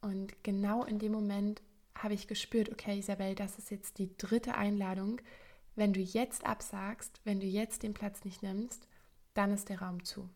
Und 0.02 0.42
genau 0.44 0.84
in 0.86 0.98
dem 1.00 1.12
Moment 1.12 1.62
habe 1.96 2.14
ich 2.14 2.28
gespürt, 2.28 2.72
okay, 2.72 3.00
Isabel, 3.00 3.36
das 3.36 3.58
ist 3.58 3.72
jetzt 3.72 3.98
die 3.98 4.16
dritte 4.18 4.56
Einladung. 4.56 5.22
Wenn 5.76 5.94
du 5.94 6.00
jetzt 6.00 6.46
absagst, 6.46 7.20
wenn 7.26 7.40
du 7.40 7.46
jetzt 7.46 7.84
den 7.84 7.94
Platz 7.94 8.24
nicht 8.24 8.42
nimmst, 8.42 8.88
dann 9.34 9.52
ist 9.52 9.70
der 9.70 9.82
Raum 9.82 10.04
zu. 10.04 10.30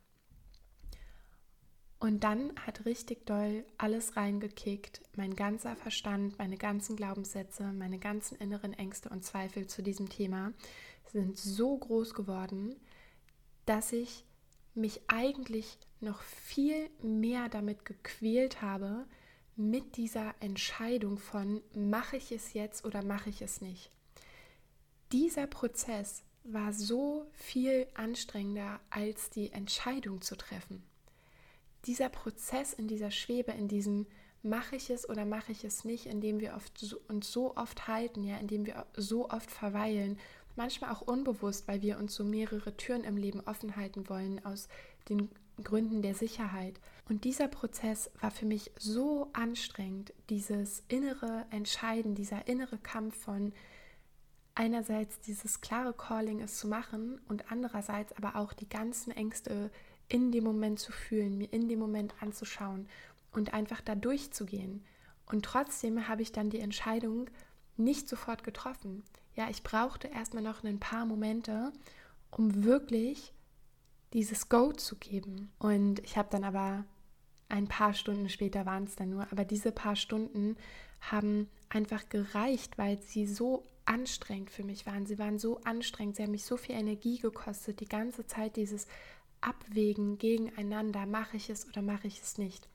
Und 1.99 2.23
dann 2.23 2.53
hat 2.65 2.85
richtig 2.85 3.25
doll 3.25 3.65
alles 3.77 4.15
reingekickt, 4.15 5.01
mein 5.17 5.35
ganzer 5.35 5.75
Verstand, 5.75 6.37
meine 6.39 6.55
ganzen 6.55 6.95
Glaubenssätze, 6.95 7.73
meine 7.73 7.99
ganzen 7.99 8.37
inneren 8.37 8.71
Ängste 8.71 9.09
und 9.09 9.25
Zweifel 9.25 9.67
zu 9.67 9.81
diesem 9.81 10.07
Thema 10.07 10.53
sind 11.11 11.37
so 11.37 11.77
groß 11.77 12.13
geworden, 12.13 12.77
dass 13.65 13.91
ich 13.91 14.23
mich 14.75 15.01
eigentlich 15.07 15.77
noch 15.99 16.21
viel 16.21 16.89
mehr 17.01 17.49
damit 17.49 17.83
gequält 17.83 18.61
habe, 18.61 19.05
mit 19.57 19.97
dieser 19.97 20.33
Entscheidung 20.39 21.17
von, 21.17 21.61
mache 21.75 22.15
ich 22.15 22.31
es 22.31 22.53
jetzt 22.53 22.85
oder 22.85 23.03
mache 23.03 23.29
ich 23.29 23.41
es 23.41 23.59
nicht. 23.59 23.91
Dieser 25.11 25.47
Prozess 25.47 26.23
war 26.45 26.71
so 26.71 27.27
viel 27.33 27.87
anstrengender 27.93 28.79
als 28.89 29.29
die 29.29 29.51
Entscheidung 29.51 30.21
zu 30.21 30.37
treffen 30.37 30.81
dieser 31.85 32.09
Prozess 32.09 32.73
in 32.73 32.87
dieser 32.87 33.11
Schwebe, 33.11 33.51
in 33.51 33.67
diesem 33.67 34.07
mache 34.41 34.75
ich 34.75 34.89
es 34.89 35.07
oder 35.09 35.25
mache 35.25 35.51
ich 35.51 35.63
es 35.63 35.83
nicht, 35.83 36.05
in 36.05 36.21
dem 36.21 36.39
wir 36.39 36.55
oft 36.55 36.77
so, 36.77 36.99
uns 37.07 37.31
so 37.31 37.55
oft 37.57 37.87
halten, 37.87 38.23
ja, 38.23 38.37
in 38.37 38.47
dem 38.47 38.65
wir 38.65 38.85
so 38.95 39.29
oft 39.29 39.51
verweilen, 39.51 40.17
manchmal 40.55 40.91
auch 40.91 41.01
unbewusst, 41.01 41.67
weil 41.67 41.81
wir 41.81 41.97
uns 41.97 42.15
so 42.15 42.23
mehrere 42.23 42.75
Türen 42.75 43.03
im 43.03 43.17
Leben 43.17 43.41
offen 43.41 43.75
halten 43.75 44.09
wollen 44.09 44.43
aus 44.45 44.67
den 45.09 45.29
Gründen 45.63 46.01
der 46.01 46.15
Sicherheit. 46.15 46.79
Und 47.09 47.23
dieser 47.23 47.47
Prozess 47.47 48.11
war 48.21 48.31
für 48.31 48.45
mich 48.45 48.71
so 48.77 49.29
anstrengend, 49.33 50.13
dieses 50.29 50.83
innere 50.87 51.45
Entscheiden, 51.49 52.15
dieser 52.15 52.47
innere 52.47 52.77
Kampf 52.77 53.17
von 53.17 53.53
einerseits 54.55 55.19
dieses 55.21 55.61
klare 55.61 55.93
Calling 55.93 56.41
es 56.41 56.57
zu 56.57 56.67
machen 56.67 57.19
und 57.29 57.51
andererseits 57.51 58.13
aber 58.13 58.35
auch 58.35 58.53
die 58.53 58.67
ganzen 58.67 59.11
Ängste 59.11 59.71
in 60.09 60.31
dem 60.31 60.43
Moment 60.43 60.79
zu 60.79 60.91
fühlen, 60.91 61.37
mir 61.37 61.51
in 61.53 61.69
dem 61.69 61.79
Moment 61.79 62.13
anzuschauen 62.19 62.87
und 63.31 63.53
einfach 63.53 63.81
da 63.81 63.95
durchzugehen. 63.95 64.83
Und 65.27 65.45
trotzdem 65.45 66.07
habe 66.07 66.23
ich 66.23 66.31
dann 66.31 66.49
die 66.49 66.59
Entscheidung 66.59 67.29
nicht 67.77 68.09
sofort 68.09 68.43
getroffen. 68.43 69.03
Ja, 69.35 69.49
ich 69.49 69.63
brauchte 69.63 70.07
erstmal 70.07 70.43
noch 70.43 70.63
ein 70.63 70.79
paar 70.79 71.05
Momente, 71.05 71.71
um 72.31 72.63
wirklich 72.63 73.33
dieses 74.13 74.49
Go 74.49 74.73
zu 74.73 74.95
geben. 74.97 75.51
Und 75.59 75.99
ich 75.99 76.17
habe 76.17 76.29
dann 76.31 76.43
aber 76.43 76.83
ein 77.47 77.67
paar 77.67 77.93
Stunden 77.93 78.29
später 78.29 78.65
waren 78.65 78.83
es 78.83 78.95
dann 78.95 79.09
nur, 79.11 79.31
aber 79.31 79.45
diese 79.45 79.71
paar 79.71 79.95
Stunden 79.95 80.57
haben 80.99 81.47
einfach 81.69 82.09
gereicht, 82.09 82.77
weil 82.77 82.99
sie 83.01 83.25
so 83.25 83.63
anstrengend 83.85 84.51
für 84.51 84.63
mich 84.63 84.85
waren. 84.85 85.05
Sie 85.05 85.17
waren 85.17 85.39
so 85.39 85.61
anstrengend, 85.61 86.15
sie 86.15 86.23
haben 86.23 86.31
mich 86.31 86.45
so 86.45 86.57
viel 86.57 86.75
Energie 86.75 87.17
gekostet, 87.17 87.79
die 87.79 87.87
ganze 87.87 88.27
Zeit 88.27 88.55
dieses 88.55 88.87
abwägen 89.41 90.17
gegeneinander, 90.17 91.05
mache 91.05 91.37
ich 91.37 91.49
es 91.49 91.67
oder 91.67 91.81
mache 91.81 92.07
ich 92.07 92.21
es 92.21 92.37
nicht. 92.37 92.67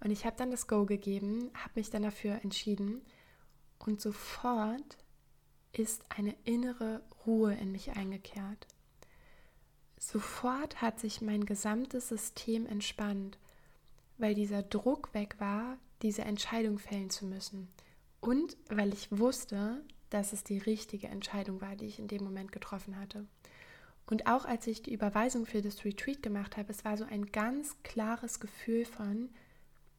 Und 0.00 0.10
ich 0.10 0.26
habe 0.26 0.36
dann 0.36 0.50
das 0.50 0.66
Go 0.66 0.84
gegeben, 0.84 1.50
habe 1.54 1.72
mich 1.76 1.90
dann 1.90 2.02
dafür 2.02 2.40
entschieden 2.42 3.02
und 3.78 4.00
sofort 4.00 4.98
ist 5.72 6.04
eine 6.10 6.34
innere 6.44 7.02
Ruhe 7.26 7.54
in 7.54 7.72
mich 7.72 7.92
eingekehrt. 7.92 8.66
Sofort 9.98 10.82
hat 10.82 10.98
sich 10.98 11.20
mein 11.20 11.46
gesamtes 11.46 12.08
System 12.08 12.66
entspannt, 12.66 13.38
weil 14.18 14.34
dieser 14.34 14.62
Druck 14.62 15.14
weg 15.14 15.36
war, 15.38 15.78
diese 16.02 16.22
Entscheidung 16.22 16.78
fällen 16.78 17.10
zu 17.10 17.24
müssen. 17.24 17.68
Und 18.20 18.56
weil 18.68 18.92
ich 18.92 19.08
wusste, 19.10 19.84
dass 20.10 20.32
es 20.32 20.44
die 20.44 20.58
richtige 20.58 21.08
Entscheidung 21.08 21.60
war, 21.60 21.76
die 21.76 21.86
ich 21.86 21.98
in 21.98 22.08
dem 22.08 22.24
Moment 22.24 22.52
getroffen 22.52 22.98
hatte. 22.98 23.26
Und 24.06 24.26
auch 24.26 24.44
als 24.44 24.66
ich 24.66 24.82
die 24.82 24.92
Überweisung 24.92 25.46
für 25.46 25.62
das 25.62 25.84
Retreat 25.84 26.22
gemacht 26.22 26.56
habe, 26.56 26.70
es 26.70 26.84
war 26.84 26.96
so 26.96 27.04
ein 27.04 27.26
ganz 27.26 27.76
klares 27.82 28.40
Gefühl 28.40 28.84
von, 28.84 29.30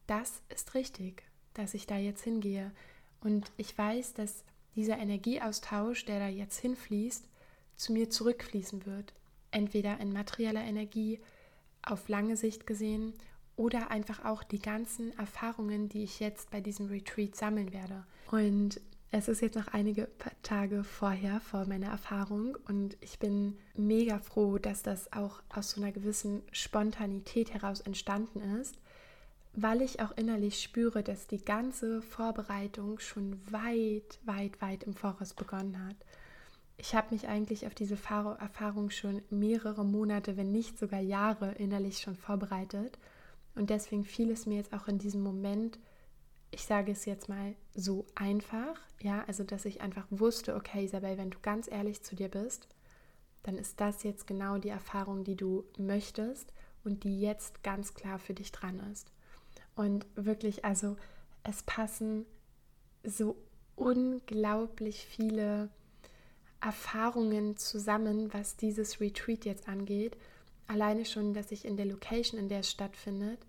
das 0.06 0.42
ist 0.48 0.74
richtig, 0.74 1.22
dass 1.54 1.74
ich 1.74 1.86
da 1.86 1.96
jetzt 1.96 2.22
hingehe. 2.22 2.70
Und 3.20 3.50
ich 3.56 3.76
weiß, 3.76 4.14
dass 4.14 4.44
dieser 4.76 4.98
Energieaustausch, 4.98 6.04
der 6.04 6.18
da 6.18 6.28
jetzt 6.28 6.58
hinfließt, 6.60 7.28
zu 7.76 7.92
mir 7.92 8.10
zurückfließen 8.10 8.86
wird. 8.86 9.14
Entweder 9.50 9.98
in 10.00 10.12
materieller 10.12 10.62
Energie, 10.62 11.20
auf 11.82 12.08
lange 12.08 12.36
Sicht 12.36 12.66
gesehen, 12.66 13.14
oder 13.56 13.90
einfach 13.90 14.24
auch 14.24 14.42
die 14.42 14.58
ganzen 14.58 15.16
Erfahrungen, 15.18 15.88
die 15.88 16.02
ich 16.02 16.18
jetzt 16.18 16.50
bei 16.50 16.60
diesem 16.60 16.88
Retreat 16.88 17.36
sammeln 17.36 17.72
werde. 17.72 18.04
Und 18.30 18.80
es 19.16 19.28
ist 19.28 19.42
jetzt 19.42 19.54
noch 19.54 19.68
einige 19.68 20.08
Tage 20.42 20.82
vorher, 20.82 21.40
vor 21.40 21.66
meiner 21.66 21.86
Erfahrung 21.86 22.58
und 22.66 22.96
ich 23.00 23.20
bin 23.20 23.56
mega 23.76 24.18
froh, 24.18 24.58
dass 24.58 24.82
das 24.82 25.12
auch 25.12 25.40
aus 25.50 25.70
so 25.70 25.80
einer 25.80 25.92
gewissen 25.92 26.42
Spontanität 26.50 27.54
heraus 27.54 27.80
entstanden 27.80 28.40
ist, 28.60 28.76
weil 29.52 29.82
ich 29.82 30.00
auch 30.00 30.10
innerlich 30.16 30.60
spüre, 30.60 31.04
dass 31.04 31.28
die 31.28 31.44
ganze 31.44 32.02
Vorbereitung 32.02 32.98
schon 32.98 33.40
weit, 33.52 34.18
weit, 34.24 34.60
weit 34.60 34.82
im 34.82 34.94
Voraus 34.94 35.32
begonnen 35.32 35.78
hat. 35.86 35.96
Ich 36.76 36.96
habe 36.96 37.14
mich 37.14 37.28
eigentlich 37.28 37.68
auf 37.68 37.74
diese 37.76 37.94
Erfahrung 37.94 38.90
schon 38.90 39.22
mehrere 39.30 39.84
Monate, 39.84 40.36
wenn 40.36 40.50
nicht 40.50 40.76
sogar 40.76 40.98
Jahre 40.98 41.52
innerlich 41.52 42.00
schon 42.00 42.16
vorbereitet 42.16 42.98
und 43.54 43.70
deswegen 43.70 44.04
fiel 44.04 44.32
es 44.32 44.46
mir 44.46 44.56
jetzt 44.56 44.72
auch 44.72 44.88
in 44.88 44.98
diesem 44.98 45.22
Moment 45.22 45.78
ich 46.54 46.64
sage 46.64 46.92
es 46.92 47.04
jetzt 47.04 47.28
mal 47.28 47.54
so 47.74 48.06
einfach, 48.14 48.80
ja, 49.00 49.24
also 49.26 49.42
dass 49.42 49.64
ich 49.64 49.80
einfach 49.80 50.06
wusste, 50.10 50.54
okay, 50.54 50.84
Isabel, 50.84 51.18
wenn 51.18 51.30
du 51.30 51.38
ganz 51.42 51.68
ehrlich 51.68 52.02
zu 52.02 52.14
dir 52.14 52.28
bist, 52.28 52.68
dann 53.42 53.58
ist 53.58 53.80
das 53.80 54.04
jetzt 54.04 54.26
genau 54.26 54.58
die 54.58 54.68
Erfahrung, 54.68 55.24
die 55.24 55.36
du 55.36 55.64
möchtest 55.76 56.52
und 56.84 57.04
die 57.04 57.20
jetzt 57.20 57.62
ganz 57.62 57.94
klar 57.94 58.18
für 58.18 58.34
dich 58.34 58.52
dran 58.52 58.80
ist. 58.92 59.10
Und 59.74 60.06
wirklich, 60.14 60.64
also 60.64 60.96
es 61.42 61.62
passen 61.64 62.24
so 63.02 63.36
unglaublich 63.74 65.04
viele 65.04 65.70
Erfahrungen 66.60 67.56
zusammen, 67.56 68.32
was 68.32 68.56
dieses 68.56 69.00
Retreat 69.00 69.44
jetzt 69.44 69.68
angeht. 69.68 70.16
Alleine 70.68 71.04
schon, 71.04 71.34
dass 71.34 71.50
ich 71.50 71.64
in 71.64 71.76
der 71.76 71.86
Location, 71.86 72.38
in 72.38 72.48
der 72.48 72.60
es 72.60 72.70
stattfindet, 72.70 73.40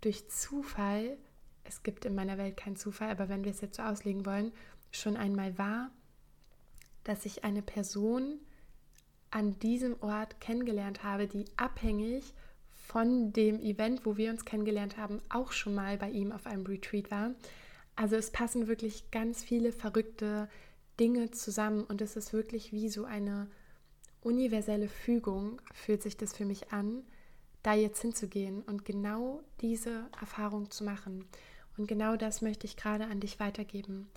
durch 0.00 0.28
Zufall 0.28 1.16
es 1.64 1.82
gibt 1.82 2.04
in 2.04 2.14
meiner 2.14 2.38
Welt 2.38 2.56
keinen 2.56 2.76
Zufall, 2.76 3.10
aber 3.10 3.28
wenn 3.28 3.44
wir 3.44 3.50
es 3.50 3.60
jetzt 3.60 3.76
so 3.76 3.82
auslegen 3.82 4.26
wollen, 4.26 4.52
schon 4.90 5.16
einmal 5.16 5.56
war, 5.58 5.90
dass 7.04 7.24
ich 7.24 7.44
eine 7.44 7.62
Person 7.62 8.38
an 9.30 9.58
diesem 9.60 10.00
Ort 10.02 10.40
kennengelernt 10.40 11.02
habe, 11.02 11.26
die 11.26 11.46
abhängig 11.56 12.34
von 12.70 13.32
dem 13.32 13.60
Event, 13.60 14.04
wo 14.04 14.16
wir 14.16 14.30
uns 14.30 14.44
kennengelernt 14.44 14.98
haben, 14.98 15.22
auch 15.30 15.52
schon 15.52 15.74
mal 15.74 15.96
bei 15.96 16.10
ihm 16.10 16.32
auf 16.32 16.46
einem 16.46 16.66
Retreat 16.66 17.10
war. 17.10 17.30
Also 17.96 18.16
es 18.16 18.30
passen 18.30 18.66
wirklich 18.66 19.10
ganz 19.10 19.42
viele 19.42 19.72
verrückte 19.72 20.48
Dinge 21.00 21.30
zusammen 21.30 21.84
und 21.84 22.00
es 22.02 22.16
ist 22.16 22.32
wirklich 22.32 22.72
wie 22.72 22.88
so 22.88 23.04
eine 23.04 23.48
universelle 24.20 24.88
Fügung, 24.88 25.60
fühlt 25.72 26.02
sich 26.02 26.16
das 26.16 26.34
für 26.34 26.44
mich 26.44 26.72
an, 26.72 27.02
da 27.62 27.74
jetzt 27.74 28.02
hinzugehen 28.02 28.62
und 28.62 28.84
genau 28.84 29.42
diese 29.60 30.06
Erfahrung 30.20 30.70
zu 30.70 30.84
machen. 30.84 31.24
Und 31.76 31.86
genau 31.86 32.16
das 32.16 32.42
möchte 32.42 32.66
ich 32.66 32.76
gerade 32.76 33.06
an 33.06 33.20
dich 33.20 33.40
weitergeben. 33.40 34.08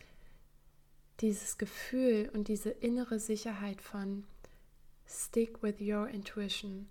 Dieses 1.22 1.58
Gefühl 1.58 2.30
und 2.34 2.48
diese 2.48 2.70
innere 2.70 3.20
Sicherheit 3.20 3.82
von 3.82 4.26
Stick 5.08 5.64
with 5.64 5.76
your 5.80 6.08
intuition. 6.10 6.88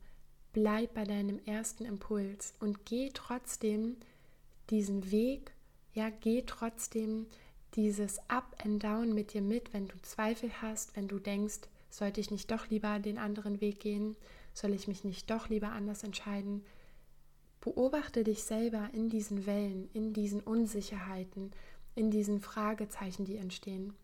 Bleib 0.52 0.94
bei 0.94 1.04
deinem 1.04 1.40
ersten 1.44 1.84
Impuls 1.84 2.54
und 2.60 2.86
geh 2.86 3.10
trotzdem 3.12 3.96
diesen 4.70 5.10
Weg, 5.10 5.52
ja, 5.92 6.10
geh 6.10 6.42
trotzdem 6.46 7.26
dieses 7.74 8.18
Up 8.30 8.56
and 8.64 8.82
Down 8.82 9.14
mit 9.14 9.34
dir 9.34 9.42
mit, 9.42 9.72
wenn 9.74 9.88
du 9.88 10.00
Zweifel 10.02 10.50
hast, 10.62 10.96
wenn 10.96 11.08
du 11.08 11.18
denkst, 11.18 11.60
sollte 11.90 12.20
ich 12.20 12.30
nicht 12.30 12.50
doch 12.50 12.68
lieber 12.68 12.98
den 12.98 13.18
anderen 13.18 13.60
Weg 13.60 13.80
gehen, 13.80 14.16
soll 14.54 14.72
ich 14.72 14.88
mich 14.88 15.04
nicht 15.04 15.30
doch 15.30 15.48
lieber 15.48 15.70
anders 15.70 16.04
entscheiden, 16.04 16.64
Beobachte 17.64 18.24
dich 18.24 18.42
selber 18.44 18.90
in 18.92 19.08
diesen 19.08 19.46
Wellen, 19.46 19.88
in 19.94 20.12
diesen 20.12 20.42
Unsicherheiten, 20.42 21.50
in 21.94 22.10
diesen 22.10 22.40
Fragezeichen, 22.40 23.24
die 23.24 23.38
entstehen. 23.38 23.94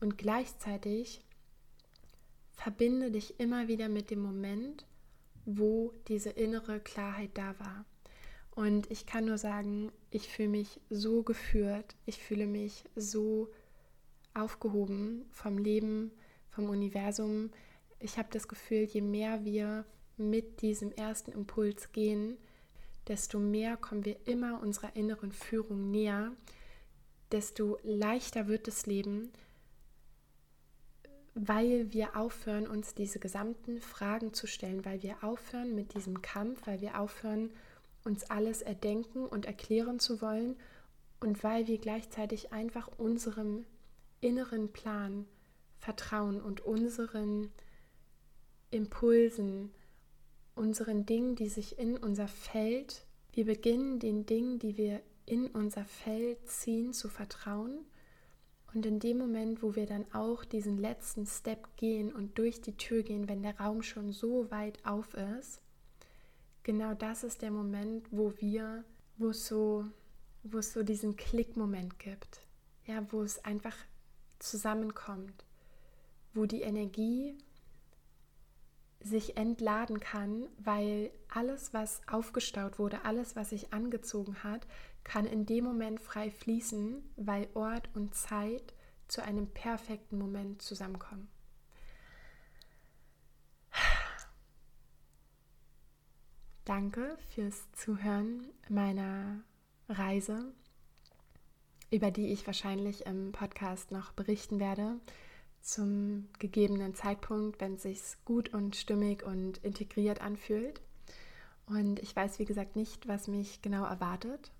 Und 0.00 0.18
gleichzeitig 0.18 1.20
verbinde 2.54 3.12
dich 3.12 3.38
immer 3.38 3.68
wieder 3.68 3.88
mit 3.88 4.10
dem 4.10 4.20
Moment, 4.20 4.84
wo 5.44 5.92
diese 6.08 6.30
innere 6.30 6.80
Klarheit 6.80 7.30
da 7.34 7.54
war. 7.60 7.84
Und 8.50 8.90
ich 8.90 9.06
kann 9.06 9.26
nur 9.26 9.38
sagen, 9.38 9.92
ich 10.10 10.28
fühle 10.28 10.48
mich 10.48 10.80
so 10.90 11.22
geführt, 11.22 11.94
ich 12.06 12.18
fühle 12.18 12.48
mich 12.48 12.82
so 12.96 13.48
aufgehoben 14.32 15.24
vom 15.30 15.56
Leben, 15.56 16.10
vom 16.50 16.68
Universum. 16.68 17.50
Ich 18.00 18.18
habe 18.18 18.28
das 18.32 18.48
Gefühl, 18.48 18.82
je 18.82 19.02
mehr 19.02 19.44
wir 19.44 19.84
mit 20.16 20.62
diesem 20.62 20.90
ersten 20.90 21.30
Impuls 21.30 21.92
gehen, 21.92 22.38
desto 23.08 23.38
mehr 23.38 23.76
kommen 23.76 24.04
wir 24.04 24.16
immer 24.26 24.60
unserer 24.62 24.96
inneren 24.96 25.32
Führung 25.32 25.90
näher, 25.90 26.32
desto 27.32 27.78
leichter 27.82 28.48
wird 28.48 28.66
das 28.66 28.86
Leben, 28.86 29.32
weil 31.34 31.92
wir 31.92 32.16
aufhören, 32.16 32.66
uns 32.66 32.94
diese 32.94 33.18
gesamten 33.18 33.80
Fragen 33.80 34.32
zu 34.32 34.46
stellen, 34.46 34.84
weil 34.84 35.02
wir 35.02 35.22
aufhören 35.22 35.74
mit 35.74 35.94
diesem 35.94 36.22
Kampf, 36.22 36.66
weil 36.66 36.80
wir 36.80 36.98
aufhören, 36.98 37.50
uns 38.04 38.30
alles 38.30 38.62
erdenken 38.62 39.26
und 39.26 39.46
erklären 39.46 39.98
zu 39.98 40.20
wollen 40.20 40.56
und 41.20 41.42
weil 41.42 41.66
wir 41.66 41.78
gleichzeitig 41.78 42.52
einfach 42.52 42.88
unserem 42.98 43.64
inneren 44.20 44.72
Plan 44.72 45.26
vertrauen 45.78 46.40
und 46.40 46.60
unseren 46.60 47.50
Impulsen, 48.70 49.70
unseren 50.54 51.06
Dingen, 51.06 51.36
die 51.36 51.48
sich 51.48 51.78
in 51.78 51.96
unser 51.96 52.28
Feld, 52.28 53.06
wir 53.32 53.44
beginnen 53.44 53.98
den 53.98 54.26
Dingen, 54.26 54.58
die 54.58 54.76
wir 54.76 55.02
in 55.26 55.46
unser 55.48 55.84
Feld 55.84 56.48
ziehen, 56.48 56.92
zu 56.92 57.08
vertrauen. 57.08 57.86
Und 58.72 58.86
in 58.86 58.98
dem 58.98 59.18
Moment, 59.18 59.62
wo 59.62 59.76
wir 59.76 59.86
dann 59.86 60.04
auch 60.12 60.44
diesen 60.44 60.78
letzten 60.78 61.26
Step 61.26 61.76
gehen 61.76 62.12
und 62.12 62.38
durch 62.38 62.60
die 62.60 62.76
Tür 62.76 63.02
gehen, 63.02 63.28
wenn 63.28 63.42
der 63.42 63.58
Raum 63.58 63.82
schon 63.82 64.12
so 64.12 64.50
weit 64.50 64.84
auf 64.84 65.14
ist, 65.14 65.60
genau 66.64 66.94
das 66.94 67.22
ist 67.22 67.42
der 67.42 67.52
Moment, 67.52 68.08
wo 68.10 68.32
wir, 68.38 68.84
wo 69.16 69.28
es 69.28 69.46
so, 69.46 69.84
wo 70.42 70.58
es 70.58 70.72
so 70.72 70.82
diesen 70.82 71.16
Klickmoment 71.16 71.98
gibt, 72.00 72.40
ja, 72.86 73.06
wo 73.12 73.22
es 73.22 73.44
einfach 73.44 73.76
zusammenkommt, 74.40 75.44
wo 76.34 76.46
die 76.46 76.62
Energie 76.62 77.38
sich 79.04 79.36
entladen 79.36 80.00
kann, 80.00 80.48
weil 80.58 81.10
alles, 81.28 81.74
was 81.74 82.00
aufgestaut 82.08 82.78
wurde, 82.78 83.04
alles, 83.04 83.36
was 83.36 83.50
sich 83.50 83.72
angezogen 83.72 84.42
hat, 84.42 84.66
kann 85.04 85.26
in 85.26 85.44
dem 85.44 85.64
Moment 85.64 86.00
frei 86.00 86.30
fließen, 86.30 87.02
weil 87.16 87.48
Ort 87.52 87.90
und 87.94 88.14
Zeit 88.14 88.74
zu 89.06 89.22
einem 89.22 89.46
perfekten 89.48 90.18
Moment 90.18 90.62
zusammenkommen. 90.62 91.28
Danke 96.64 97.18
fürs 97.28 97.70
Zuhören 97.72 98.48
meiner 98.70 99.42
Reise, 99.86 100.54
über 101.90 102.10
die 102.10 102.32
ich 102.32 102.46
wahrscheinlich 102.46 103.04
im 103.04 103.32
Podcast 103.32 103.90
noch 103.90 104.12
berichten 104.12 104.58
werde 104.60 104.98
zum 105.64 106.28
gegebenen 106.38 106.94
Zeitpunkt, 106.94 107.60
wenn 107.60 107.74
es 107.74 107.82
sich 107.82 108.00
gut 108.24 108.52
und 108.52 108.76
stimmig 108.76 109.24
und 109.24 109.58
integriert 109.58 110.20
anfühlt. 110.20 110.80
Und 111.66 111.98
ich 112.00 112.14
weiß, 112.14 112.38
wie 112.38 112.44
gesagt, 112.44 112.76
nicht, 112.76 113.08
was 113.08 113.26
mich 113.26 113.62
genau 113.62 113.84
erwartet. 113.84 114.52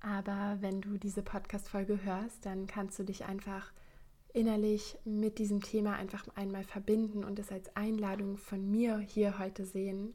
Aber 0.00 0.58
wenn 0.60 0.80
du 0.80 0.98
diese 0.98 1.22
Podcast-Folge 1.22 2.02
hörst, 2.02 2.44
dann 2.44 2.66
kannst 2.66 2.98
du 2.98 3.04
dich 3.04 3.24
einfach 3.24 3.72
innerlich 4.32 4.96
mit 5.04 5.38
diesem 5.38 5.60
Thema 5.60 5.94
einfach 5.94 6.26
einmal 6.34 6.64
verbinden 6.64 7.24
und 7.24 7.38
es 7.38 7.52
als 7.52 7.74
Einladung 7.76 8.36
von 8.36 8.70
mir 8.70 8.98
hier 8.98 9.38
heute 9.38 9.64
sehen. 9.64 10.14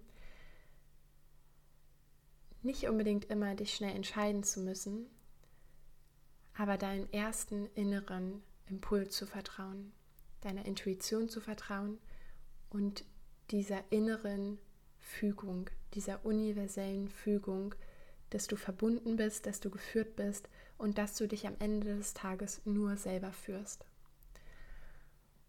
Nicht 2.63 2.89
unbedingt 2.89 3.25
immer 3.25 3.55
dich 3.55 3.73
schnell 3.73 3.95
entscheiden 3.95 4.43
zu 4.43 4.59
müssen, 4.61 5.05
aber 6.57 6.77
deinen 6.77 7.11
ersten 7.13 7.67
inneren 7.75 8.41
Impuls 8.69 9.15
zu 9.15 9.25
vertrauen, 9.25 9.91
deiner 10.41 10.65
Intuition 10.65 11.29
zu 11.29 11.41
vertrauen 11.41 11.99
und 12.69 13.05
dieser 13.51 13.83
inneren 13.91 14.57
Fügung, 14.99 15.69
dieser 15.93 16.25
universellen 16.25 17.09
Fügung, 17.09 17.75
dass 18.31 18.47
du 18.47 18.55
verbunden 18.55 19.15
bist, 19.15 19.45
dass 19.45 19.59
du 19.59 19.69
geführt 19.69 20.15
bist 20.15 20.49
und 20.77 20.97
dass 20.97 21.15
du 21.15 21.27
dich 21.27 21.47
am 21.47 21.55
Ende 21.59 21.95
des 21.95 22.13
Tages 22.13 22.61
nur 22.65 22.97
selber 22.97 23.31
führst. 23.31 23.85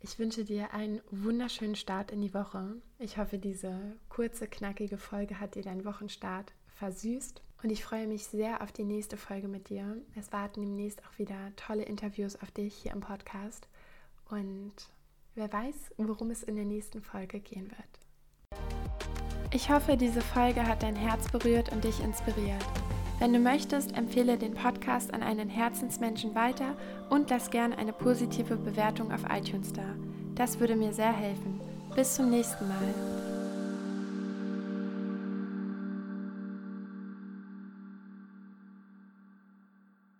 Ich 0.00 0.18
wünsche 0.18 0.44
dir 0.44 0.72
einen 0.72 1.00
wunderschönen 1.10 1.74
Start 1.74 2.12
in 2.12 2.20
die 2.20 2.34
Woche. 2.34 2.76
Ich 2.98 3.16
hoffe, 3.18 3.38
diese 3.38 3.96
kurze, 4.08 4.46
knackige 4.46 4.98
Folge 4.98 5.40
hat 5.40 5.54
dir 5.54 5.62
deinen 5.62 5.84
Wochenstart 5.84 6.52
versüßt. 6.68 7.42
Und 7.62 7.70
ich 7.70 7.84
freue 7.84 8.06
mich 8.06 8.26
sehr 8.26 8.62
auf 8.62 8.72
die 8.72 8.84
nächste 8.84 9.16
Folge 9.16 9.48
mit 9.48 9.68
dir. 9.68 9.96
Es 10.14 10.32
warten 10.32 10.60
demnächst 10.60 11.02
auch 11.04 11.18
wieder 11.18 11.36
tolle 11.56 11.84
Interviews 11.84 12.36
auf 12.42 12.50
dich 12.50 12.74
hier 12.74 12.92
im 12.92 13.00
Podcast. 13.00 13.68
Und 14.28 14.74
wer 15.34 15.52
weiß, 15.52 15.74
worum 15.96 16.30
es 16.30 16.42
in 16.42 16.56
der 16.56 16.64
nächsten 16.64 17.00
Folge 17.00 17.40
gehen 17.40 17.70
wird. 17.70 18.60
Ich 19.52 19.70
hoffe, 19.70 19.96
diese 19.96 20.20
Folge 20.20 20.66
hat 20.66 20.82
dein 20.82 20.96
Herz 20.96 21.30
berührt 21.30 21.72
und 21.72 21.84
dich 21.84 22.00
inspiriert. 22.00 22.64
Wenn 23.18 23.32
du 23.32 23.38
möchtest, 23.38 23.96
empfehle 23.96 24.36
den 24.36 24.52
Podcast 24.52 25.14
an 25.14 25.22
einen 25.22 25.48
Herzensmenschen 25.48 26.34
weiter 26.34 26.76
und 27.08 27.30
lass 27.30 27.50
gerne 27.50 27.78
eine 27.78 27.94
positive 27.94 28.56
Bewertung 28.56 29.10
auf 29.10 29.22
iTunes 29.30 29.72
da. 29.72 29.94
Das 30.34 30.60
würde 30.60 30.76
mir 30.76 30.92
sehr 30.92 31.12
helfen. 31.12 31.60
Bis 31.94 32.14
zum 32.14 32.28
nächsten 32.28 32.68
Mal. 32.68 33.15